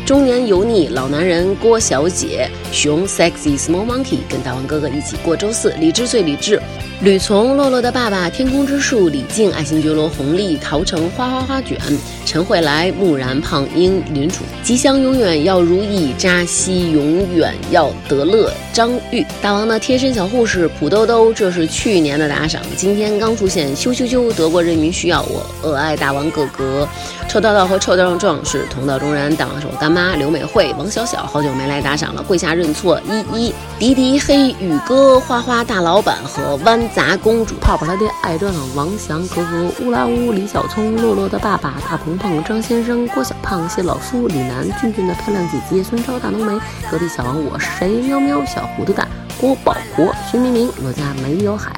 [0.04, 6.60] 中年油腻老男人郭小姐、熊 sexy small monkey 跟大王哥哥一起过周四，理智最理智。
[7.02, 11.78] 吕从、洛洛的爸爸、天空之树、李静、爱新觉罗、红丽、陶成、花花花卷、
[12.24, 24.32] 陈慧来、木然、胖英、林楚、吉祥永远要如意、扎西永远要得乐、张玉、大王的贴身小护士普兜兜，这是去年的打赏，今天刚出现，羞羞羞！
[24.32, 26.88] 德国人民需要我，我爱大王哥哥，
[27.28, 46.58] 臭道道和臭道壮士同道中人，大王是我干妈刘美惠、王小小，好久没来打赏了，跪下认错，依依、迪迪、黑宇哥、花花大老板和湾杂公主、泡泡他爹、爱热闹、王翔哥哥、乌拉乌、李小聪、洛洛的爸爸、大鹏鹏、张先生、郭小胖、谢老夫、李楠、俊俊的漂亮姐姐、孙超、大浓眉、
[46.90, 49.06] 隔壁小王我是谁、喵喵、小糊涂蛋、
[49.38, 51.70] 郭保国、徐明明、罗家没有海、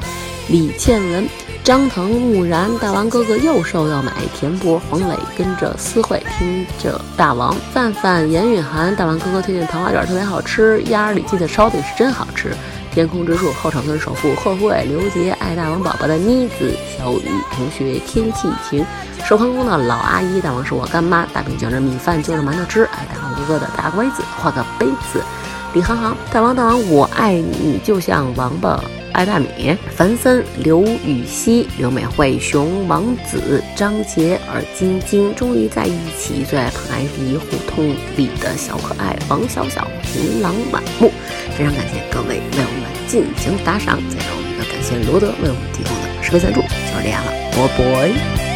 [0.49, 1.29] 李倩文。
[1.69, 12.57] 张腾、木然、大王哥哥又瘦又美，田博、黄磊跟着思慧听着大王，范范、严允涵，大王哥哥推荐糖花卷特别好吃，鸭儿里脊的烧饼是真好吃。
[12.91, 18.83] 天空之树后场村首富贺慧、刘杰，爱大王宝宝的妮子、小雨同学、天气晴，
[19.23, 25.23] 寿康宫的老阿姨，大王是我干妈，大饼卷着米饭就着馒头吃，爱大王哥哥的大龟子画个杯子，
[25.75, 28.83] 李航航，大王大王我爱你就像王八。
[29.13, 36.45] 爱大米、樊森、刘禹锡、刘美惠、熊王子、张杰尔、晶晶，终于在一起。
[36.49, 41.11] 最爱排迪胡同里的小可爱王小小、琳琅满目。
[41.57, 46.61] 非常感谢各位为我们进行打赏，再让我们要感谢罗德为我们提供的十倍赞助。
[46.61, 48.48] 就是这样了，拜拜。